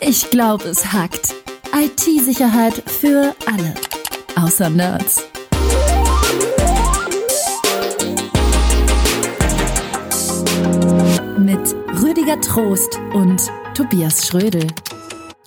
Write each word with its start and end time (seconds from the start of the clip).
Ich 0.00 0.30
glaube, 0.30 0.64
es 0.64 0.92
hackt. 0.92 1.34
IT-Sicherheit 1.74 2.82
für 2.86 3.34
alle. 3.46 3.74
Außer 4.36 4.68
Nerds. 4.68 5.26
Mit 11.38 11.74
Rüdiger 12.02 12.40
Trost 12.40 12.98
und 13.14 13.50
Tobias 13.74 14.26
Schrödel. 14.26 14.66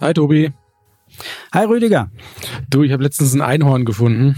Hi 0.01 0.13
Tobi. 0.13 0.51
Hi 1.53 1.65
Rüdiger. 1.65 2.09
Du, 2.69 2.83
ich 2.83 2.91
habe 2.91 3.03
letztens 3.03 3.33
ein 3.33 3.41
Einhorn 3.41 3.85
gefunden. 3.85 4.35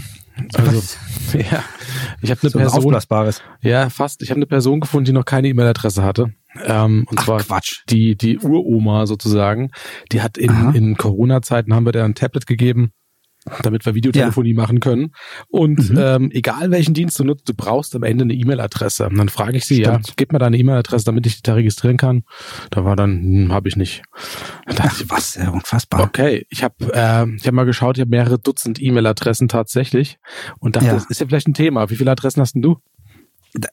Also, 0.54 0.82
ja, 1.38 1.64
ich 2.22 2.30
habe 2.30 2.40
eine 2.42 2.50
so 2.50 2.58
Person. 2.58 2.94
Ein 2.94 3.32
ja, 3.62 3.90
fast. 3.90 4.22
Ich 4.22 4.30
habe 4.30 4.38
eine 4.38 4.46
Person 4.46 4.80
gefunden, 4.80 5.06
die 5.06 5.12
noch 5.12 5.24
keine 5.24 5.48
E-Mail-Adresse 5.48 6.02
hatte. 6.02 6.32
Ähm, 6.64 7.06
und 7.08 7.20
Ach, 7.20 7.24
zwar 7.24 7.40
Quatsch. 7.40 7.82
die 7.88 8.16
die 8.16 8.38
Uroma 8.38 9.06
sozusagen. 9.06 9.70
Die 10.12 10.22
hat 10.22 10.38
in, 10.38 10.74
in 10.74 10.96
Corona-Zeiten 10.96 11.74
haben 11.74 11.86
wir 11.86 11.92
der 11.92 12.04
ein 12.04 12.14
Tablet 12.14 12.46
gegeben 12.46 12.92
damit 13.62 13.84
wir 13.84 13.94
Videotelefonie 13.94 14.50
ja. 14.50 14.56
machen 14.56 14.80
können. 14.80 15.12
Und 15.48 15.90
mhm. 15.90 15.98
ähm, 15.98 16.30
egal 16.32 16.70
welchen 16.70 16.94
Dienst 16.94 17.18
du 17.18 17.24
nutzt, 17.24 17.48
du 17.48 17.54
brauchst 17.54 17.94
am 17.96 18.02
Ende 18.02 18.24
eine 18.24 18.34
E-Mail-Adresse. 18.34 19.08
Und 19.08 19.18
dann 19.18 19.28
frage 19.28 19.56
ich 19.56 19.66
sie, 19.66 19.82
Stimmt. 19.82 20.08
ja, 20.08 20.14
gib 20.16 20.32
mir 20.32 20.38
deine 20.38 20.56
E-Mail-Adresse, 20.56 21.04
damit 21.04 21.26
ich 21.26 21.34
dich 21.34 21.42
da 21.42 21.54
registrieren 21.54 21.96
kann. 21.96 22.24
Da 22.70 22.84
war 22.84 22.96
dann, 22.96 23.22
hm, 23.22 23.52
habe 23.52 23.68
ich 23.68 23.76
nicht. 23.76 24.02
Ach, 24.66 25.00
ich, 25.00 25.10
was, 25.10 25.34
ja, 25.34 25.50
unfassbar. 25.50 26.02
Okay, 26.02 26.46
ich 26.50 26.62
habe 26.62 26.74
äh, 26.92 27.26
ich 27.36 27.46
hab 27.46 27.54
mal 27.54 27.64
geschaut, 27.64 27.96
ich 27.96 28.00
habe 28.00 28.10
mehrere 28.10 28.38
Dutzend 28.38 28.80
E-Mail-Adressen 28.80 29.48
tatsächlich 29.48 30.18
und 30.58 30.76
dachte, 30.76 30.86
ja. 30.86 30.94
das 30.94 31.06
ist 31.06 31.20
ja 31.20 31.26
vielleicht 31.26 31.48
ein 31.48 31.54
Thema. 31.54 31.90
Wie 31.90 31.96
viele 31.96 32.10
Adressen 32.10 32.40
hast 32.40 32.54
denn 32.54 32.62
du? 32.62 32.78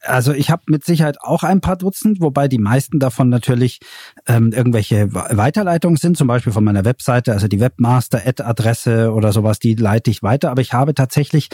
Also 0.02 0.34
ich 0.34 0.50
habe 0.50 0.64
mit 0.68 0.84
Sicherheit 0.84 1.22
auch 1.22 1.44
ein 1.44 1.62
paar 1.62 1.78
Dutzend, 1.78 2.20
wobei 2.20 2.48
die 2.48 2.58
meisten 2.58 3.00
davon 3.00 3.30
natürlich 3.30 3.80
ähm, 4.28 4.52
irgendwelche 4.52 5.14
Weiterleitungen 5.14 5.96
sind, 5.96 6.18
zum 6.18 6.28
Beispiel 6.28 6.52
von 6.52 6.64
meiner 6.64 6.84
Webseite, 6.84 7.32
also 7.32 7.48
die 7.48 7.62
Webmaster-Ad-Adresse 7.62 9.14
oder 9.14 9.32
sowas, 9.32 9.60
die 9.60 9.76
leite 9.76 10.12
ich 10.12 10.22
weiter. 10.22 10.52
Aber 10.52 10.62
ich 10.62 10.74
habe 10.74 10.94
tatsächlich 10.94 11.50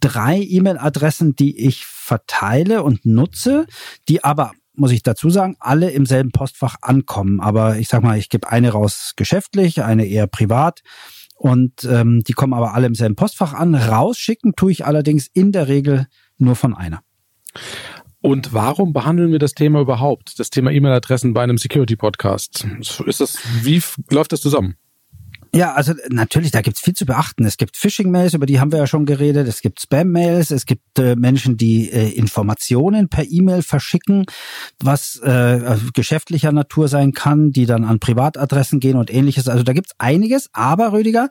drei 0.00 0.40
E-Mail-Adressen, 0.40 1.34
die 1.36 1.58
ich 1.58 1.86
verteile 1.86 2.82
und 2.82 3.06
nutze, 3.06 3.66
die 4.08 4.22
aber 4.24 4.52
muss 4.74 4.92
ich 4.92 5.02
dazu 5.02 5.30
sagen, 5.30 5.56
alle 5.58 5.90
im 5.90 6.06
selben 6.06 6.32
Postfach 6.32 6.76
ankommen. 6.80 7.40
Aber 7.40 7.76
ich 7.76 7.88
sag 7.88 8.02
mal, 8.02 8.18
ich 8.18 8.28
gebe 8.28 8.50
eine 8.50 8.70
raus 8.70 9.12
geschäftlich, 9.16 9.82
eine 9.82 10.06
eher 10.06 10.26
privat. 10.26 10.80
Und 11.36 11.84
ähm, 11.84 12.22
die 12.26 12.32
kommen 12.34 12.52
aber 12.52 12.74
alle 12.74 12.86
im 12.86 12.94
selben 12.94 13.16
Postfach 13.16 13.54
an. 13.54 13.74
Rausschicken 13.74 14.54
tue 14.56 14.72
ich 14.72 14.84
allerdings 14.84 15.26
in 15.26 15.52
der 15.52 15.68
Regel 15.68 16.06
nur 16.38 16.56
von 16.56 16.74
einer. 16.74 17.02
Und 18.22 18.52
warum 18.52 18.92
behandeln 18.92 19.32
wir 19.32 19.38
das 19.38 19.52
Thema 19.52 19.80
überhaupt? 19.80 20.38
Das 20.38 20.50
Thema 20.50 20.70
E-Mail-Adressen 20.70 21.32
bei 21.32 21.42
einem 21.42 21.56
Security-Podcast. 21.56 22.66
Ist 23.06 23.20
das, 23.20 23.38
wie 23.62 23.82
läuft 24.10 24.32
das 24.32 24.42
zusammen? 24.42 24.76
Ja, 25.52 25.72
also 25.72 25.94
natürlich, 26.10 26.52
da 26.52 26.60
gibt's 26.60 26.80
viel 26.80 26.94
zu 26.94 27.06
beachten. 27.06 27.44
Es 27.44 27.56
gibt 27.56 27.76
Phishing-Mails, 27.76 28.34
über 28.34 28.46
die 28.46 28.60
haben 28.60 28.70
wir 28.70 28.78
ja 28.78 28.86
schon 28.86 29.04
geredet. 29.04 29.48
Es 29.48 29.62
gibt 29.62 29.80
Spam-Mails, 29.80 30.52
es 30.52 30.64
gibt 30.64 30.96
äh, 30.98 31.16
Menschen, 31.16 31.56
die 31.56 31.90
äh, 31.90 32.10
Informationen 32.10 33.08
per 33.08 33.24
E-Mail 33.28 33.62
verschicken, 33.62 34.26
was 34.80 35.16
äh, 35.24 35.76
geschäftlicher 35.92 36.52
Natur 36.52 36.86
sein 36.86 37.12
kann, 37.12 37.50
die 37.50 37.66
dann 37.66 37.84
an 37.84 37.98
Privatadressen 37.98 38.78
gehen 38.78 38.96
und 38.96 39.12
ähnliches. 39.12 39.48
Also 39.48 39.64
da 39.64 39.72
gibt's 39.72 39.94
einiges. 39.98 40.50
Aber 40.52 40.92
Rüdiger, 40.92 41.28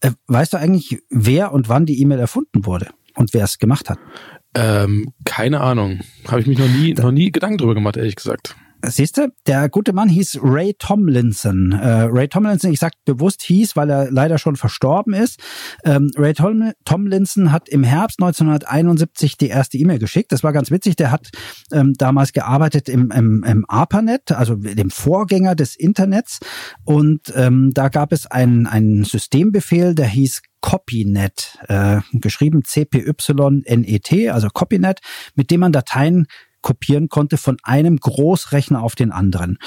äh, 0.00 0.10
weißt 0.26 0.52
du 0.52 0.58
eigentlich, 0.58 0.98
wer 1.08 1.52
und 1.52 1.70
wann 1.70 1.86
die 1.86 1.98
E-Mail 2.02 2.18
erfunden 2.18 2.66
wurde 2.66 2.90
und 3.14 3.32
wer 3.32 3.44
es 3.44 3.58
gemacht 3.58 3.88
hat? 3.88 3.98
Ähm, 4.54 5.12
keine 5.24 5.60
Ahnung. 5.60 6.00
Habe 6.28 6.40
ich 6.40 6.46
mich 6.46 6.58
noch 6.58 6.68
nie, 6.68 6.94
noch 6.94 7.10
nie 7.10 7.32
Gedanken 7.32 7.58
drüber 7.58 7.74
gemacht, 7.74 7.96
ehrlich 7.96 8.16
gesagt. 8.16 8.54
Siehst 8.84 9.16
du, 9.16 9.28
der 9.46 9.68
gute 9.68 9.92
Mann 9.92 10.08
hieß 10.08 10.40
Ray 10.42 10.74
Tomlinson. 10.76 11.70
Äh, 11.72 12.08
Ray 12.10 12.26
Tomlinson, 12.26 12.72
ich 12.72 12.80
sag 12.80 12.92
bewusst 13.04 13.42
hieß, 13.42 13.76
weil 13.76 13.88
er 13.88 14.10
leider 14.10 14.38
schon 14.38 14.56
verstorben 14.56 15.14
ist. 15.14 15.38
Ähm, 15.84 16.10
Ray 16.16 16.34
Tom 16.34 16.72
Tomlinson 16.84 17.52
hat 17.52 17.68
im 17.68 17.84
Herbst 17.84 18.20
1971 18.20 19.36
die 19.36 19.48
erste 19.48 19.78
E-Mail 19.78 20.00
geschickt. 20.00 20.32
Das 20.32 20.42
war 20.42 20.52
ganz 20.52 20.72
witzig. 20.72 20.96
Der 20.96 21.12
hat 21.12 21.28
ähm, 21.70 21.94
damals 21.96 22.32
gearbeitet 22.32 22.88
im, 22.88 23.12
im, 23.12 23.44
im 23.44 23.64
ARPANET, 23.68 24.32
also 24.32 24.56
dem 24.56 24.90
Vorgänger 24.90 25.54
des 25.54 25.76
Internets. 25.76 26.40
Und 26.84 27.32
ähm, 27.36 27.70
da 27.74 27.88
gab 27.88 28.12
es 28.12 28.26
einen, 28.26 28.66
einen 28.66 29.04
Systembefehl, 29.04 29.94
der 29.94 30.06
hieß 30.06 30.42
Copynet, 30.60 31.58
äh, 31.68 32.00
geschrieben 32.14 32.64
C-P-Y-N-E-T, 32.64 34.30
also 34.30 34.48
Copynet, 34.48 35.00
mit 35.34 35.50
dem 35.50 35.60
man 35.60 35.72
Dateien 35.72 36.26
kopieren 36.62 37.08
konnte 37.08 37.36
von 37.36 37.58
einem 37.62 37.98
Großrechner 37.98 38.82
auf 38.82 38.94
den 38.94 39.12
anderen. 39.12 39.58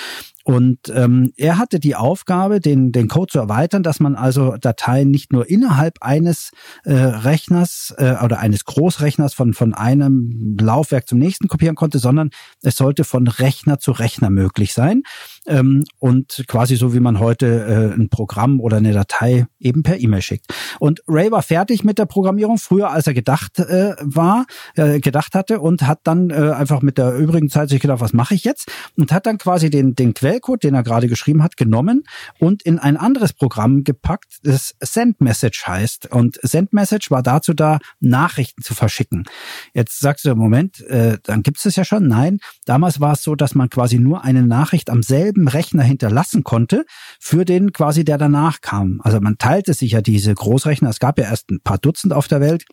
Und 0.46 0.90
ähm, 0.94 1.34
er 1.38 1.58
hatte 1.58 1.80
die 1.80 1.96
Aufgabe, 1.96 2.60
den, 2.60 2.92
den 2.92 3.08
Code 3.08 3.32
zu 3.32 3.40
erweitern, 3.40 3.82
dass 3.82 4.00
man 4.00 4.14
also 4.14 4.58
Dateien 4.62 5.10
nicht 5.10 5.34
nur 5.34 5.50
innerhalb 5.50 5.98
eines 6.02 6.52
äh, 6.84 6.94
Rechners 6.94 7.96
äh, 7.98 8.14
oder 8.24 8.38
eines 8.40 8.64
Großrechners 8.66 9.34
von, 9.34 9.56
von 9.56 9.74
einem 9.74 10.56
Laufwerk 10.62 11.08
zum 11.08 11.18
nächsten 11.18 11.48
kopieren 11.48 11.74
konnte, 11.74 11.98
sondern 11.98 12.30
es 12.62 12.78
sollte 12.78 13.06
von 13.06 13.28
Rechner 13.28 13.80
zu 13.80 13.92
Rechner 13.92 14.30
möglich 14.30 14.74
sein. 14.74 15.02
Ähm, 15.48 15.84
und 15.98 16.44
quasi 16.48 16.76
so 16.76 16.94
wie 16.94 17.00
man 17.00 17.20
heute 17.20 17.48
äh, 17.96 18.00
ein 18.00 18.10
Programm 18.10 18.60
oder 18.60 18.78
eine 18.78 18.94
Datei 18.94 19.48
eben 19.60 19.82
per 19.82 20.00
E-Mail 20.00 20.22
schickt. 20.22 20.54
Und 20.80 21.02
Ray 21.08 21.32
war 21.32 21.42
fertig 21.42 21.84
mit 21.84 21.98
der 21.98 22.06
Programmierung, 22.06 22.60
früher 22.60 22.92
als 22.92 23.08
er 23.08 23.16
gedacht 23.16 23.58
äh, 23.58 23.96
war, 24.00 24.46
äh, 24.76 25.00
gedacht 25.00 25.34
hatte 25.34 25.60
und 25.60 25.88
hat 25.88 26.02
dann 26.04 26.30
äh, 26.30 26.52
einfach 26.52 26.84
mit 26.84 27.00
der 27.00 27.16
übrigen 27.16 27.50
Zeit 27.50 27.70
sich 27.70 27.82
gedacht, 27.82 28.00
was 28.00 28.14
mache 28.14 28.36
ich 28.36 28.44
jetzt? 28.44 28.72
Und 28.96 29.12
hat 29.12 29.26
dann 29.26 29.40
quasi 29.40 29.72
den, 29.72 29.96
den 29.96 30.14
Quell 30.14 30.35
Quellcode, 30.36 30.64
den 30.64 30.76
er 30.76 30.84
gerade 30.84 31.08
geschrieben 31.08 31.44
hat, 31.44 31.58
genommen 31.58 32.04
und 32.40 32.64
in 32.64 32.80
ein 32.80 32.98
anderes 32.98 33.34
Programm 33.34 33.84
gepackt, 33.84 34.40
das 34.44 34.76
SendMessage 34.82 35.66
heißt. 35.66 36.12
Und 36.12 36.40
SendMessage 36.42 37.12
war 37.12 37.24
dazu 37.24 37.54
da, 37.54 37.80
Nachrichten 38.00 38.62
zu 38.62 38.76
verschicken. 38.76 39.26
Jetzt 39.74 40.00
sagst 40.00 40.26
du, 40.26 40.36
Moment, 40.36 40.82
äh, 40.82 41.18
dann 41.24 41.44
gibt 41.44 41.64
es 41.64 41.76
ja 41.76 41.86
schon. 41.86 42.08
Nein, 42.08 42.40
damals 42.66 43.00
war 43.00 43.14
es 43.14 43.24
so, 43.24 43.36
dass 43.36 43.56
man 43.56 43.70
quasi 43.70 43.98
nur 43.98 44.24
eine 44.24 44.46
Nachricht 44.46 44.90
am 44.90 45.04
selben 45.04 45.48
Rechner 45.48 45.84
hinterlassen 45.84 46.44
konnte 46.44 46.86
für 47.20 47.46
den 47.46 47.72
quasi, 47.72 48.04
der 48.04 48.18
danach 48.18 48.62
kam. 48.62 49.02
Also 49.04 49.20
man 49.20 49.38
teilte 49.38 49.74
sich 49.74 49.92
ja 49.92 50.02
diese 50.02 50.34
Großrechner. 50.34 50.90
Es 50.90 51.00
gab 51.00 51.18
ja 51.18 51.26
erst 51.26 51.50
ein 51.50 51.62
paar 51.62 51.78
Dutzend 51.78 52.14
auf 52.14 52.28
der 52.28 52.42
Welt. 52.42 52.66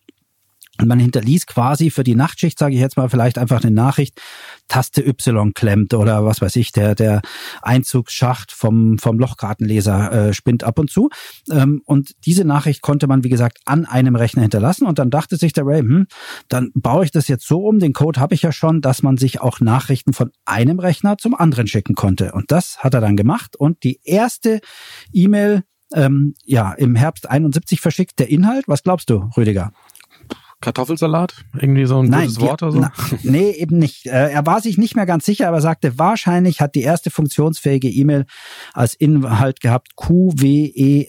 Und 0.81 0.88
man 0.88 0.99
hinterließ 0.99 1.47
quasi 1.47 1.91
für 1.91 2.03
die 2.03 2.15
Nachtschicht, 2.15 2.59
sage 2.59 2.75
ich 2.75 2.81
jetzt 2.81 2.97
mal, 2.97 3.10
vielleicht 3.10 3.37
einfach 3.37 3.62
eine 3.62 3.71
Nachricht, 3.71 4.21
Taste 4.69 5.06
Y 5.06 5.53
klemmt 5.53 5.93
oder 5.93 6.25
was 6.25 6.41
weiß 6.41 6.56
ich, 6.56 6.72
der, 6.72 6.94
der 6.94 7.21
Einzugsschacht 7.60 8.50
vom, 8.50 8.99
vom 8.99 9.19
Lochkartenleser 9.19 10.28
äh, 10.28 10.32
spinnt 10.32 10.65
ab 10.65 10.78
und 10.78 10.91
zu. 10.91 11.11
Ähm, 11.50 11.82
und 11.84 12.12
diese 12.25 12.44
Nachricht 12.44 12.81
konnte 12.81 13.06
man, 13.06 13.22
wie 13.22 13.28
gesagt, 13.28 13.59
an 13.66 13.84
einem 13.84 14.16
Rechner 14.16 14.43
hinterlassen. 14.43 14.87
Und 14.87 14.99
dann 14.99 15.11
dachte 15.11 15.37
sich 15.37 15.53
der 15.53 15.66
Ray, 15.66 15.81
hm, 15.81 16.06
dann 16.49 16.71
baue 16.75 17.05
ich 17.05 17.11
das 17.11 17.28
jetzt 17.28 17.47
so 17.47 17.66
um, 17.66 17.78
den 17.78 17.93
Code 17.93 18.19
habe 18.19 18.34
ich 18.34 18.41
ja 18.41 18.50
schon, 18.50 18.81
dass 18.81 19.03
man 19.03 19.19
sich 19.19 19.43
auch 19.43 19.61
Nachrichten 19.61 20.15
von 20.15 20.31
einem 20.47 20.78
Rechner 20.78 21.19
zum 21.19 21.34
anderen 21.34 21.66
schicken 21.66 21.94
konnte. 21.94 22.32
Und 22.32 22.50
das 22.50 22.78
hat 22.78 22.94
er 22.94 23.03
dann 23.03 23.16
gemacht. 23.16 23.56
Und 23.56 23.84
die 23.84 24.00
erste 24.05 24.61
E-Mail 25.12 25.65
ähm, 25.94 26.34
ja, 26.44 26.72
im 26.72 26.94
Herbst 26.94 27.28
71 27.28 27.81
verschickt. 27.81 28.19
Der 28.19 28.31
Inhalt, 28.31 28.66
was 28.69 28.82
glaubst 28.82 29.11
du, 29.11 29.28
Rüdiger? 29.37 29.72
Kartoffelsalat? 30.62 31.34
Irgendwie 31.55 31.84
so 31.84 31.99
ein 31.99 32.09
Nein, 32.09 32.28
gutes 32.28 32.41
Wort 32.41 32.62
oder 32.62 32.73
so? 32.73 32.81
Na, 32.81 32.91
nee, 33.23 33.50
eben 33.50 33.77
nicht. 33.78 34.06
Äh, 34.06 34.31
er 34.31 34.47
war 34.47 34.62
sich 34.62 34.78
nicht 34.78 34.97
mehr 34.97 35.05
ganz 35.05 35.27
sicher, 35.27 35.49
aber 35.49 35.61
sagte, 35.61 35.99
wahrscheinlich 35.99 36.62
hat 36.62 36.75
die 36.75 36.81
erste 36.83 37.11
funktionsfähige 37.11 37.91
E-Mail 37.91 38.25
als 38.73 38.95
Inhalt 38.95 39.61
gehabt 39.61 39.97
Q-W-E-R-T-Y-O-U-I-P, 39.97 41.05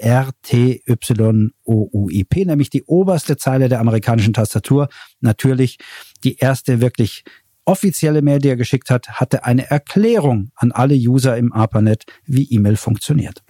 nämlich 2.46 2.70
die 2.70 2.84
oberste 2.84 3.38
Zeile 3.38 3.70
der 3.70 3.80
amerikanischen 3.80 4.34
Tastatur. 4.34 4.90
Natürlich 5.22 5.78
die 6.24 6.36
erste 6.38 6.82
wirklich 6.82 7.24
offizielle 7.66 8.22
Mail, 8.22 8.40
die 8.40 8.50
er 8.50 8.56
geschickt 8.56 8.90
hat, 8.90 9.08
hatte 9.10 9.46
eine 9.46 9.70
Erklärung 9.70 10.52
an 10.56 10.72
alle 10.72 10.96
User 10.96 11.38
im 11.38 11.54
ARPANET, 11.54 12.04
wie 12.26 12.44
E-Mail 12.52 12.76
funktioniert. 12.76 13.44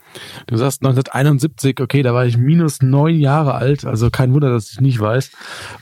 Du 0.48 0.58
sagst 0.58 0.82
1971, 0.82 1.80
okay, 1.80 2.04
da 2.04 2.14
war 2.14 2.26
ich 2.26 2.38
minus 2.38 2.82
neun 2.82 3.20
Jahre 3.20 3.56
alt, 3.56 3.86
also 3.86 4.10
kein 4.10 4.34
Wunder, 4.34 4.52
dass 4.52 4.72
ich 4.72 4.82
nicht 4.82 5.00
weiß. 5.00 5.32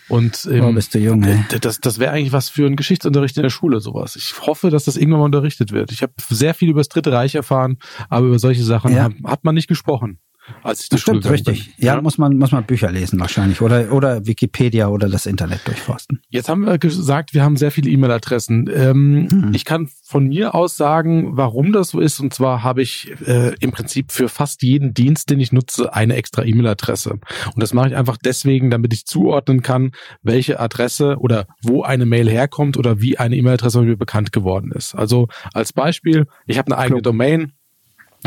Und 0.07 0.47
ähm, 0.51 0.63
oh, 0.65 0.73
bist 0.73 0.93
du 0.95 0.99
jung, 0.99 1.23
ey. 1.23 1.43
das, 1.59 1.79
das 1.79 1.99
wäre 1.99 2.11
eigentlich 2.11 2.31
was 2.33 2.49
für 2.49 2.65
einen 2.65 2.75
Geschichtsunterricht 2.75 3.35
in 3.37 3.43
der 3.43 3.49
Schule, 3.49 3.79
sowas. 3.79 4.15
Ich 4.15 4.33
hoffe, 4.45 4.69
dass 4.69 4.85
das 4.85 4.97
irgendwann 4.97 5.19
mal 5.19 5.25
unterrichtet 5.25 5.71
wird. 5.71 5.91
Ich 5.91 6.01
habe 6.01 6.13
sehr 6.29 6.53
viel 6.53 6.69
über 6.69 6.79
das 6.79 6.89
Dritte 6.89 7.11
Reich 7.11 7.35
erfahren, 7.35 7.77
aber 8.09 8.27
über 8.27 8.39
solche 8.39 8.63
Sachen 8.63 8.93
ja. 8.93 9.03
hat, 9.03 9.13
hat 9.25 9.43
man 9.43 9.55
nicht 9.55 9.67
gesprochen 9.67 10.19
als 10.63 10.81
ich 10.81 10.89
das 10.89 11.01
Stimmt, 11.01 11.29
richtig. 11.29 11.73
Ja, 11.77 11.95
ja, 11.95 12.01
muss 12.01 12.17
man 12.17 12.37
muss 12.37 12.51
man 12.51 12.63
Bücher 12.63 12.91
lesen 12.91 13.19
wahrscheinlich 13.19 13.61
oder 13.61 13.91
oder 13.91 14.25
Wikipedia 14.25 14.87
oder 14.87 15.09
das 15.09 15.25
Internet 15.25 15.61
durchforsten. 15.65 16.21
Jetzt 16.29 16.49
haben 16.49 16.65
wir 16.65 16.77
gesagt, 16.77 17.33
wir 17.33 17.43
haben 17.43 17.57
sehr 17.57 17.71
viele 17.71 17.89
E-Mail-Adressen. 17.89 18.69
Ähm, 18.73 19.27
hm. 19.29 19.51
Ich 19.53 19.65
kann 19.65 19.89
von 20.03 20.27
mir 20.27 20.55
aus 20.55 20.77
sagen, 20.77 21.37
warum 21.37 21.71
das 21.71 21.89
so 21.89 21.99
ist. 21.99 22.19
Und 22.19 22.33
zwar 22.33 22.63
habe 22.63 22.81
ich 22.81 23.13
äh, 23.25 23.55
im 23.59 23.71
Prinzip 23.71 24.11
für 24.11 24.29
fast 24.29 24.63
jeden 24.63 24.93
Dienst, 24.93 25.29
den 25.29 25.39
ich 25.39 25.51
nutze, 25.51 25.93
eine 25.93 26.15
extra 26.15 26.43
E-Mail-Adresse. 26.43 27.11
Und 27.11 27.21
das 27.55 27.73
mache 27.73 27.89
ich 27.89 27.95
einfach 27.95 28.17
deswegen, 28.17 28.69
damit 28.69 28.93
ich 28.93 29.05
zuordnen 29.05 29.61
kann, 29.61 29.91
welche 30.21 30.59
Adresse 30.59 31.17
oder 31.19 31.47
wo 31.61 31.83
eine 31.83 32.05
Mail 32.05 32.29
herkommt 32.29 32.77
oder 32.77 33.01
wie 33.01 33.17
eine 33.17 33.35
E-Mail-Adresse 33.35 33.81
mir 33.81 33.97
bekannt 33.97 34.31
geworden 34.31 34.71
ist. 34.71 34.95
Also 34.95 35.27
als 35.53 35.73
Beispiel, 35.73 36.27
ich 36.45 36.57
habe 36.57 36.71
eine 36.71 36.77
eigene 36.77 37.01
Domain 37.01 37.53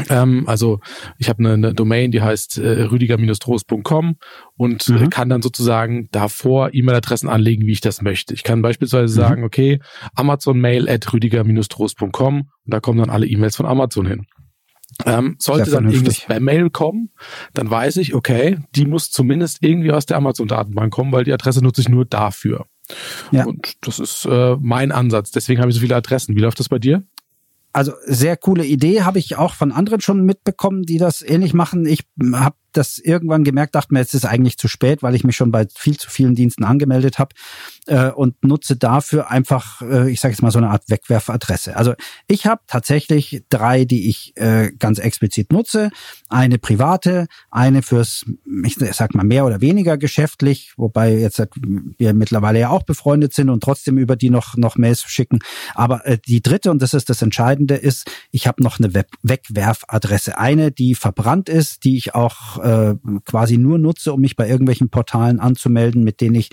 Ähm, 0.08 0.44
also 0.46 0.80
ich 1.18 1.28
habe 1.28 1.38
eine, 1.40 1.52
eine 1.54 1.74
Domain, 1.74 2.10
die 2.10 2.20
heißt 2.20 2.58
äh, 2.58 2.82
rüdiger-trost.com 2.84 4.16
und 4.56 4.88
mhm. 4.88 5.10
kann 5.10 5.28
dann 5.28 5.42
sozusagen 5.42 6.08
davor 6.10 6.70
E-Mail-Adressen 6.72 7.28
anlegen, 7.28 7.66
wie 7.66 7.72
ich 7.72 7.80
das 7.80 8.02
möchte. 8.02 8.34
Ich 8.34 8.42
kann 8.42 8.62
beispielsweise 8.62 9.14
mhm. 9.14 9.16
sagen, 9.16 9.44
okay, 9.44 9.80
Amazon 10.14 10.58
Mail 10.58 10.88
at 10.88 11.12
rüdiger-trost.com 11.12 12.40
und 12.40 12.48
da 12.64 12.80
kommen 12.80 12.98
dann 12.98 13.10
alle 13.10 13.26
E-Mails 13.26 13.56
von 13.56 13.66
Amazon 13.66 14.06
hin. 14.06 14.26
Ähm, 15.06 15.36
sollte 15.38 15.70
dann 15.70 15.90
irgendwas 15.90 16.18
Spam-Mail 16.18 16.70
kommen, 16.70 17.10
dann 17.52 17.68
weiß 17.68 17.96
ich, 17.96 18.14
okay, 18.14 18.58
die 18.76 18.86
muss 18.86 19.10
zumindest 19.10 19.58
irgendwie 19.62 19.90
aus 19.90 20.06
der 20.06 20.18
Amazon-Datenbank 20.18 20.92
kommen, 20.92 21.10
weil 21.10 21.24
die 21.24 21.32
Adresse 21.32 21.62
nutze 21.64 21.80
ich 21.80 21.88
nur 21.88 22.04
dafür. 22.04 22.66
Ja. 23.32 23.44
Und 23.44 23.74
das 23.80 23.98
ist 23.98 24.26
äh, 24.26 24.56
mein 24.60 24.92
Ansatz. 24.92 25.30
Deswegen 25.30 25.60
habe 25.60 25.70
ich 25.70 25.74
so 25.74 25.80
viele 25.80 25.96
Adressen. 25.96 26.36
Wie 26.36 26.40
läuft 26.40 26.60
das 26.60 26.68
bei 26.68 26.78
dir? 26.78 27.02
Also 27.74 27.92
sehr 28.06 28.36
coole 28.36 28.64
Idee, 28.64 29.02
habe 29.02 29.18
ich 29.18 29.34
auch 29.34 29.52
von 29.52 29.72
anderen 29.72 30.00
schon 30.00 30.24
mitbekommen, 30.24 30.84
die 30.84 30.96
das 30.96 31.22
ähnlich 31.22 31.54
machen. 31.54 31.86
Ich 31.86 32.04
habe 32.32 32.54
das 32.70 32.98
irgendwann 32.98 33.42
gemerkt, 33.42 33.74
dachte 33.74 33.92
mir, 33.92 33.98
jetzt 33.98 34.14
ist 34.14 34.24
eigentlich 34.24 34.58
zu 34.58 34.68
spät, 34.68 35.02
weil 35.02 35.16
ich 35.16 35.24
mich 35.24 35.34
schon 35.34 35.50
bei 35.50 35.66
viel 35.74 35.96
zu 35.96 36.08
vielen 36.08 36.36
Diensten 36.36 36.62
angemeldet 36.62 37.18
habe 37.18 37.34
äh, 37.86 38.10
und 38.10 38.42
nutze 38.42 38.76
dafür 38.76 39.30
einfach, 39.30 39.82
äh, 39.82 40.10
ich 40.10 40.20
sage 40.20 40.32
jetzt 40.32 40.42
mal 40.42 40.50
so 40.50 40.58
eine 40.58 40.70
Art 40.70 40.88
Wegwerfadresse. 40.88 41.76
Also 41.76 41.94
ich 42.26 42.46
habe 42.46 42.62
tatsächlich 42.66 43.44
drei, 43.48 43.84
die 43.84 44.08
ich 44.08 44.36
äh, 44.36 44.72
ganz 44.78 44.98
explizit 44.98 45.52
nutze. 45.52 45.90
Eine 46.28 46.58
private, 46.58 47.26
eine 47.50 47.82
fürs, 47.82 48.24
ich 48.64 48.76
sag 48.92 49.14
mal 49.14 49.24
mehr 49.24 49.44
oder 49.44 49.60
weniger 49.60 49.98
geschäftlich, 49.98 50.72
wobei 50.76 51.14
jetzt 51.14 51.42
wir 51.98 52.14
mittlerweile 52.14 52.60
ja 52.60 52.70
auch 52.70 52.82
befreundet 52.82 53.34
sind 53.34 53.50
und 53.50 53.62
trotzdem 53.62 53.98
über 53.98 54.16
die 54.16 54.30
noch 54.30 54.56
noch 54.56 54.76
Mails 54.76 55.02
schicken. 55.02 55.40
Aber 55.74 56.06
äh, 56.06 56.18
die 56.26 56.42
dritte 56.42 56.70
und 56.70 56.80
das 56.80 56.94
ist 56.94 57.10
das 57.10 57.22
Entscheidende 57.22 57.74
ist, 57.74 58.10
ich 58.30 58.46
habe 58.46 58.62
noch 58.62 58.78
eine 58.78 58.94
Web 58.94 59.08
Wegwerfadresse, 59.22 60.38
eine, 60.38 60.72
die 60.72 60.94
verbrannt 60.94 61.48
ist, 61.48 61.84
die 61.84 61.96
ich 61.96 62.14
auch 62.14 62.58
äh, 62.62 62.94
quasi 63.24 63.58
nur 63.58 63.78
nutze, 63.78 64.12
um 64.12 64.20
mich 64.20 64.36
bei 64.36 64.48
irgendwelchen 64.48 64.90
Portalen 64.90 65.40
anzumelden, 65.40 66.04
mit 66.04 66.20
denen 66.20 66.36
ich 66.36 66.50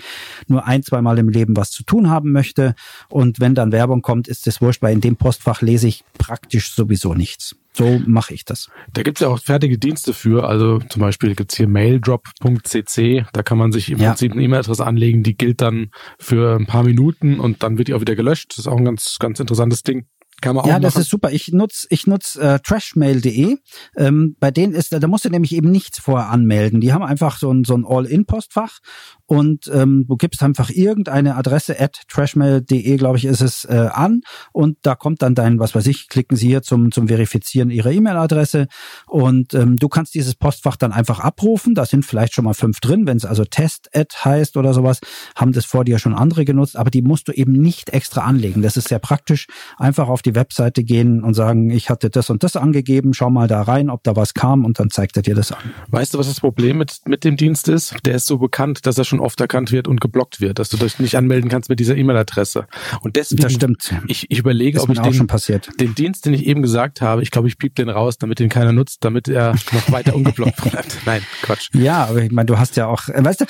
nur 0.48 0.66
ein, 0.66 0.82
zwei 0.82 1.00
Mal 1.02 1.18
im 1.22 1.30
Leben 1.30 1.56
was 1.56 1.70
zu 1.70 1.82
tun 1.84 2.10
haben 2.10 2.32
möchte. 2.32 2.74
Und 3.08 3.40
wenn 3.40 3.54
dann 3.54 3.72
Werbung 3.72 4.02
kommt, 4.02 4.28
ist 4.28 4.46
es 4.46 4.60
wurscht, 4.60 4.82
weil 4.82 4.92
in 4.92 5.00
dem 5.00 5.16
Postfach 5.16 5.62
lese 5.62 5.88
ich 5.88 6.04
praktisch 6.18 6.74
sowieso 6.74 7.14
nichts. 7.14 7.56
So 7.74 8.00
mache 8.06 8.34
ich 8.34 8.44
das. 8.44 8.68
Da 8.92 9.02
gibt's 9.02 9.22
ja 9.22 9.28
auch 9.28 9.38
fertige 9.38 9.78
Dienste 9.78 10.12
für. 10.12 10.46
Also 10.46 10.78
zum 10.90 11.00
Beispiel 11.00 11.34
gibt's 11.34 11.56
hier 11.56 11.68
maildrop.cc. 11.68 13.24
Da 13.32 13.42
kann 13.42 13.56
man 13.56 13.72
sich 13.72 13.90
im 13.90 13.98
ja. 13.98 14.10
Prinzip 14.10 14.32
eine 14.32 14.42
E-Mail-Adresse 14.42 14.86
anlegen, 14.86 15.22
die 15.22 15.36
gilt 15.36 15.62
dann 15.62 15.90
für 16.18 16.56
ein 16.56 16.66
paar 16.66 16.82
Minuten 16.82 17.40
und 17.40 17.62
dann 17.62 17.78
wird 17.78 17.88
die 17.88 17.94
auch 17.94 18.02
wieder 18.02 18.14
gelöscht. 18.14 18.50
Das 18.50 18.58
ist 18.58 18.66
auch 18.66 18.76
ein 18.76 18.84
ganz, 18.84 19.16
ganz 19.18 19.40
interessantes 19.40 19.82
Ding. 19.82 20.06
Kann 20.42 20.56
man 20.56 20.64
auch 20.64 20.68
ja, 20.68 20.80
das 20.80 20.96
ist 20.96 21.08
super. 21.08 21.30
Ich 21.30 21.52
nutze 21.52 21.86
ich 21.88 22.06
nutz, 22.06 22.36
äh, 22.36 22.58
trashmail.de. 22.58 23.56
Ähm, 23.96 24.36
bei 24.40 24.50
denen 24.50 24.74
ist, 24.74 24.92
da 24.92 25.06
musst 25.06 25.24
du 25.24 25.30
nämlich 25.30 25.54
eben 25.54 25.70
nichts 25.70 26.00
vorher 26.00 26.28
anmelden. 26.28 26.80
Die 26.80 26.92
haben 26.92 27.02
einfach 27.02 27.38
so 27.38 27.50
ein, 27.52 27.64
so 27.64 27.74
ein 27.74 27.86
All-In-Postfach 27.86 28.80
und 29.26 29.70
ähm, 29.72 30.04
du 30.08 30.16
gibst 30.16 30.42
einfach 30.42 30.68
irgendeine 30.68 31.36
Adresse 31.36 31.80
at 31.80 32.02
trashmail.de, 32.08 32.96
glaube 32.96 33.18
ich, 33.18 33.24
ist 33.24 33.40
es 33.40 33.64
äh, 33.64 33.88
an 33.92 34.22
und 34.52 34.78
da 34.82 34.96
kommt 34.96 35.22
dann 35.22 35.34
dein, 35.34 35.60
was 35.60 35.74
weiß 35.74 35.86
ich, 35.86 36.08
klicken 36.08 36.36
Sie 36.36 36.48
hier 36.48 36.62
zum 36.62 36.90
zum 36.90 37.06
Verifizieren 37.08 37.70
Ihrer 37.70 37.92
E-Mail-Adresse 37.92 38.66
und 39.06 39.54
ähm, 39.54 39.76
du 39.76 39.88
kannst 39.88 40.14
dieses 40.14 40.34
Postfach 40.34 40.76
dann 40.76 40.92
einfach 40.92 41.20
abrufen. 41.20 41.74
Da 41.74 41.86
sind 41.86 42.04
vielleicht 42.04 42.34
schon 42.34 42.44
mal 42.44 42.54
fünf 42.54 42.80
drin, 42.80 43.06
wenn 43.06 43.16
es 43.16 43.24
also 43.24 43.44
Test-Ad 43.44 44.16
heißt 44.24 44.56
oder 44.56 44.74
sowas, 44.74 44.98
haben 45.36 45.52
das 45.52 45.64
vor 45.64 45.84
dir 45.84 46.00
schon 46.00 46.14
andere 46.14 46.44
genutzt, 46.44 46.76
aber 46.76 46.90
die 46.90 47.02
musst 47.02 47.28
du 47.28 47.32
eben 47.32 47.52
nicht 47.52 47.90
extra 47.90 48.22
anlegen. 48.22 48.62
Das 48.62 48.76
ist 48.76 48.88
sehr 48.88 48.98
praktisch. 48.98 49.46
Einfach 49.78 50.08
auf 50.08 50.22
die 50.22 50.31
Webseite 50.34 50.84
gehen 50.84 51.22
und 51.22 51.34
sagen, 51.34 51.70
ich 51.70 51.90
hatte 51.90 52.10
das 52.10 52.30
und 52.30 52.42
das 52.42 52.56
angegeben, 52.56 53.14
schau 53.14 53.30
mal 53.30 53.48
da 53.48 53.62
rein, 53.62 53.90
ob 53.90 54.02
da 54.02 54.16
was 54.16 54.34
kam 54.34 54.64
und 54.64 54.78
dann 54.78 54.90
zeigt 54.90 55.16
er 55.16 55.22
dir 55.22 55.34
das 55.34 55.52
an. 55.52 55.62
Weißt 55.88 56.14
du, 56.14 56.18
was 56.18 56.28
das 56.28 56.40
Problem 56.40 56.78
mit 56.78 57.00
mit 57.06 57.24
dem 57.24 57.36
Dienst 57.36 57.68
ist? 57.68 57.94
Der 58.04 58.14
ist 58.14 58.26
so 58.26 58.38
bekannt, 58.38 58.86
dass 58.86 58.98
er 58.98 59.04
schon 59.04 59.20
oft 59.20 59.40
erkannt 59.40 59.72
wird 59.72 59.88
und 59.88 60.00
geblockt 60.00 60.40
wird, 60.40 60.58
dass 60.58 60.68
du 60.68 60.76
dich 60.76 60.98
nicht 60.98 61.16
anmelden 61.16 61.50
kannst 61.50 61.68
mit 61.68 61.80
dieser 61.80 61.96
E-Mail-Adresse. 61.96 62.66
Und 63.00 63.16
deswegen, 63.16 63.42
das 63.42 63.52
stimmt. 63.52 63.94
Ich, 64.06 64.30
ich 64.30 64.38
überlege, 64.38 64.78
das 64.78 64.84
ob 64.84 64.90
ich 64.90 65.00
den, 65.00 65.60
den 65.80 65.94
Dienst, 65.94 66.26
den 66.26 66.34
ich 66.34 66.46
eben 66.46 66.62
gesagt 66.62 67.00
habe, 67.00 67.22
ich 67.22 67.30
glaube, 67.30 67.48
ich 67.48 67.58
piep 67.58 67.74
den 67.74 67.88
raus, 67.88 68.18
damit 68.18 68.38
den 68.38 68.48
keiner 68.48 68.72
nutzt, 68.72 69.04
damit 69.04 69.28
er 69.28 69.54
noch 69.72 69.92
weiter 69.92 70.14
ungeblockt 70.16 70.62
bleibt. 70.62 70.98
Nein, 71.06 71.22
Quatsch. 71.42 71.70
Ja, 71.74 72.04
aber 72.06 72.22
ich 72.22 72.32
meine, 72.32 72.46
du 72.46 72.58
hast 72.58 72.76
ja 72.76 72.86
auch, 72.86 73.08
weißt 73.08 73.42
du, 73.42 73.44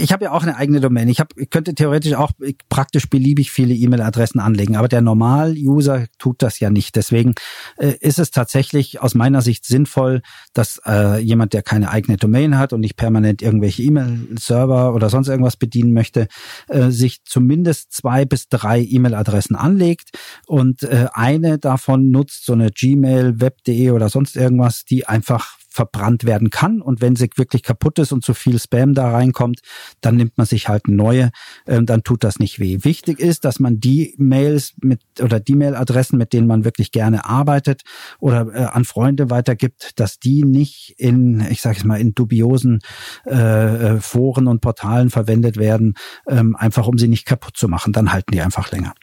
ich 0.00 0.12
habe 0.12 0.24
ja 0.24 0.32
auch 0.32 0.42
eine 0.42 0.56
eigene 0.56 0.80
Domain. 0.80 1.08
Ich, 1.08 1.20
hab, 1.20 1.28
ich 1.36 1.50
könnte 1.50 1.74
theoretisch 1.74 2.14
auch 2.14 2.32
praktisch 2.68 3.08
beliebig 3.08 3.50
viele 3.50 3.74
E-Mail-Adressen 3.74 4.40
anlegen, 4.40 4.76
aber 4.76 4.88
der 4.88 5.00
Normal-User 5.00 6.06
tut 6.24 6.40
das 6.40 6.58
ja 6.58 6.70
nicht. 6.70 6.96
Deswegen 6.96 7.34
äh, 7.76 7.96
ist 8.00 8.18
es 8.18 8.30
tatsächlich 8.30 8.98
aus 8.98 9.14
meiner 9.14 9.42
Sicht 9.42 9.66
sinnvoll, 9.66 10.22
dass 10.54 10.80
äh, 10.86 11.18
jemand, 11.18 11.52
der 11.52 11.62
keine 11.62 11.90
eigene 11.90 12.16
Domain 12.16 12.56
hat 12.56 12.72
und 12.72 12.80
nicht 12.80 12.96
permanent 12.96 13.42
irgendwelche 13.42 13.82
E-Mail-Server 13.82 14.94
oder 14.94 15.10
sonst 15.10 15.28
irgendwas 15.28 15.58
bedienen 15.58 15.92
möchte, 15.92 16.28
äh, 16.68 16.88
sich 16.88 17.24
zumindest 17.24 17.92
zwei 17.92 18.24
bis 18.24 18.48
drei 18.48 18.80
E-Mail-Adressen 18.80 19.54
anlegt 19.54 20.12
und 20.46 20.82
äh, 20.84 21.08
eine 21.12 21.58
davon 21.58 22.10
nutzt, 22.10 22.46
so 22.46 22.54
eine 22.54 22.70
Gmail, 22.70 23.38
Web.de 23.42 23.90
oder 23.90 24.08
sonst 24.08 24.34
irgendwas, 24.34 24.86
die 24.86 25.06
einfach 25.06 25.58
verbrannt 25.74 26.24
werden 26.24 26.50
kann. 26.50 26.80
Und 26.80 27.00
wenn 27.00 27.16
sie 27.16 27.28
wirklich 27.34 27.64
kaputt 27.64 27.98
ist 27.98 28.12
und 28.12 28.24
zu 28.24 28.32
viel 28.32 28.60
Spam 28.60 28.94
da 28.94 29.10
reinkommt, 29.10 29.60
dann 30.00 30.14
nimmt 30.14 30.38
man 30.38 30.46
sich 30.46 30.68
halt 30.68 30.84
eine 30.86 30.94
neue. 30.94 31.30
Ähm, 31.66 31.84
dann 31.84 32.04
tut 32.04 32.22
das 32.22 32.38
nicht 32.38 32.60
weh. 32.60 32.78
Wichtig 32.82 33.18
ist, 33.18 33.44
dass 33.44 33.58
man 33.58 33.80
die 33.80 34.14
Mails 34.16 34.74
mit 34.80 35.00
oder 35.20 35.40
die 35.40 35.56
Mailadressen, 35.56 36.16
mit 36.16 36.32
denen 36.32 36.46
man 36.46 36.64
wirklich 36.64 36.92
gerne 36.92 37.24
arbeitet 37.24 37.82
oder 38.20 38.54
äh, 38.54 38.64
an 38.66 38.84
Freunde 38.84 39.30
weitergibt, 39.30 39.98
dass 39.98 40.20
die 40.20 40.44
nicht 40.44 40.94
in, 40.96 41.44
ich 41.50 41.60
sage 41.60 41.78
es 41.78 41.84
mal, 41.84 42.00
in 42.00 42.14
dubiosen 42.14 42.78
äh, 43.26 43.96
äh, 43.96 44.00
Foren 44.00 44.46
und 44.46 44.60
Portalen 44.60 45.10
verwendet 45.10 45.56
werden, 45.56 45.94
ähm, 46.28 46.54
einfach 46.54 46.86
um 46.86 46.98
sie 46.98 47.08
nicht 47.08 47.26
kaputt 47.26 47.56
zu 47.56 47.66
machen. 47.66 47.92
Dann 47.92 48.12
halten 48.12 48.30
die 48.32 48.40
einfach 48.40 48.70
länger. 48.70 48.94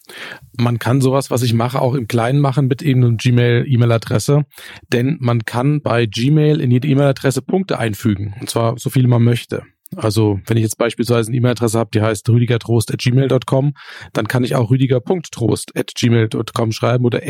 Man 0.58 0.80
kann 0.80 1.02
sowas, 1.02 1.32
was 1.32 1.42
ich 1.42 1.54
mache, 1.54 1.82
auch 1.82 1.96
im 1.96 2.08
Kleinen 2.08 2.40
machen 2.40 2.68
mit 2.68 2.82
eben 2.82 3.04
einem 3.04 3.18
Gmail-E-Mail-Adresse, 3.18 4.46
denn 4.94 5.18
man 5.20 5.44
kann 5.44 5.82
bei 5.82 6.06
Gmail 6.06 6.61
in 6.62 6.72
jede 6.72 6.88
E-Mail-Adresse 6.88 7.42
Punkte 7.42 7.78
einfügen. 7.80 8.36
Und 8.40 8.50
zwar 8.50 8.78
so 8.78 8.90
viele 8.90 9.08
man 9.08 9.24
möchte. 9.24 9.64
Also 9.96 10.40
wenn 10.46 10.58
ich 10.58 10.64
jetzt 10.64 10.78
beispielsweise 10.78 11.30
eine 11.30 11.38
E-Mail-Adresse 11.38 11.78
habe, 11.78 11.90
die 11.94 12.02
heißt 12.02 12.28
rüdigertrost.gmail.com, 12.30 13.74
dann 14.14 14.28
kann 14.28 14.44
ich 14.44 14.56
auch 14.56 14.72
rüdiger.trost.gmail.com 14.72 16.72
schreiben 16.72 17.06
oder 17.06 17.22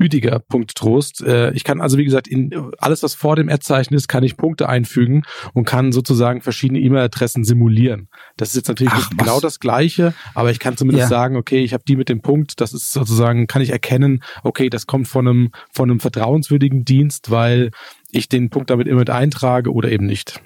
rüdiger.trost. 0.00 1.22
Äh, 1.22 1.52
ich 1.52 1.64
kann 1.64 1.80
also, 1.80 1.96
wie 1.96 2.04
gesagt, 2.04 2.26
in 2.26 2.72
alles, 2.78 3.02
was 3.02 3.14
vor 3.14 3.36
dem 3.36 3.48
Ad-Zeichen 3.48 3.94
ist, 3.94 4.08
kann 4.08 4.24
ich 4.24 4.36
Punkte 4.36 4.68
einfügen 4.68 5.22
und 5.52 5.64
kann 5.64 5.92
sozusagen 5.92 6.40
verschiedene 6.40 6.80
E-Mail-Adressen 6.80 7.44
simulieren. 7.44 8.08
Das 8.36 8.48
ist 8.48 8.56
jetzt 8.56 8.68
natürlich 8.68 8.92
Ach, 8.92 8.98
nicht 8.98 9.18
genau 9.18 9.40
das 9.40 9.60
Gleiche, 9.60 10.14
aber 10.34 10.50
ich 10.50 10.58
kann 10.58 10.76
zumindest 10.76 11.10
ja. 11.10 11.16
sagen, 11.16 11.36
okay, 11.36 11.62
ich 11.62 11.72
habe 11.72 11.84
die 11.86 11.96
mit 11.96 12.08
dem 12.08 12.22
Punkt, 12.22 12.60
das 12.60 12.72
ist 12.72 12.92
sozusagen, 12.92 13.46
kann 13.46 13.62
ich 13.62 13.70
erkennen, 13.70 14.22
okay, 14.42 14.68
das 14.68 14.86
kommt 14.86 15.06
von 15.06 15.28
einem, 15.28 15.50
von 15.72 15.90
einem 15.90 16.00
vertrauenswürdigen 16.00 16.84
Dienst, 16.84 17.30
weil 17.30 17.70
ich 18.10 18.28
den 18.28 18.50
Punkt 18.50 18.70
damit 18.70 18.88
immer 18.88 19.00
mit 19.00 19.10
eintrage 19.10 19.72
oder 19.72 19.90
eben 19.90 20.06
nicht. 20.06 20.40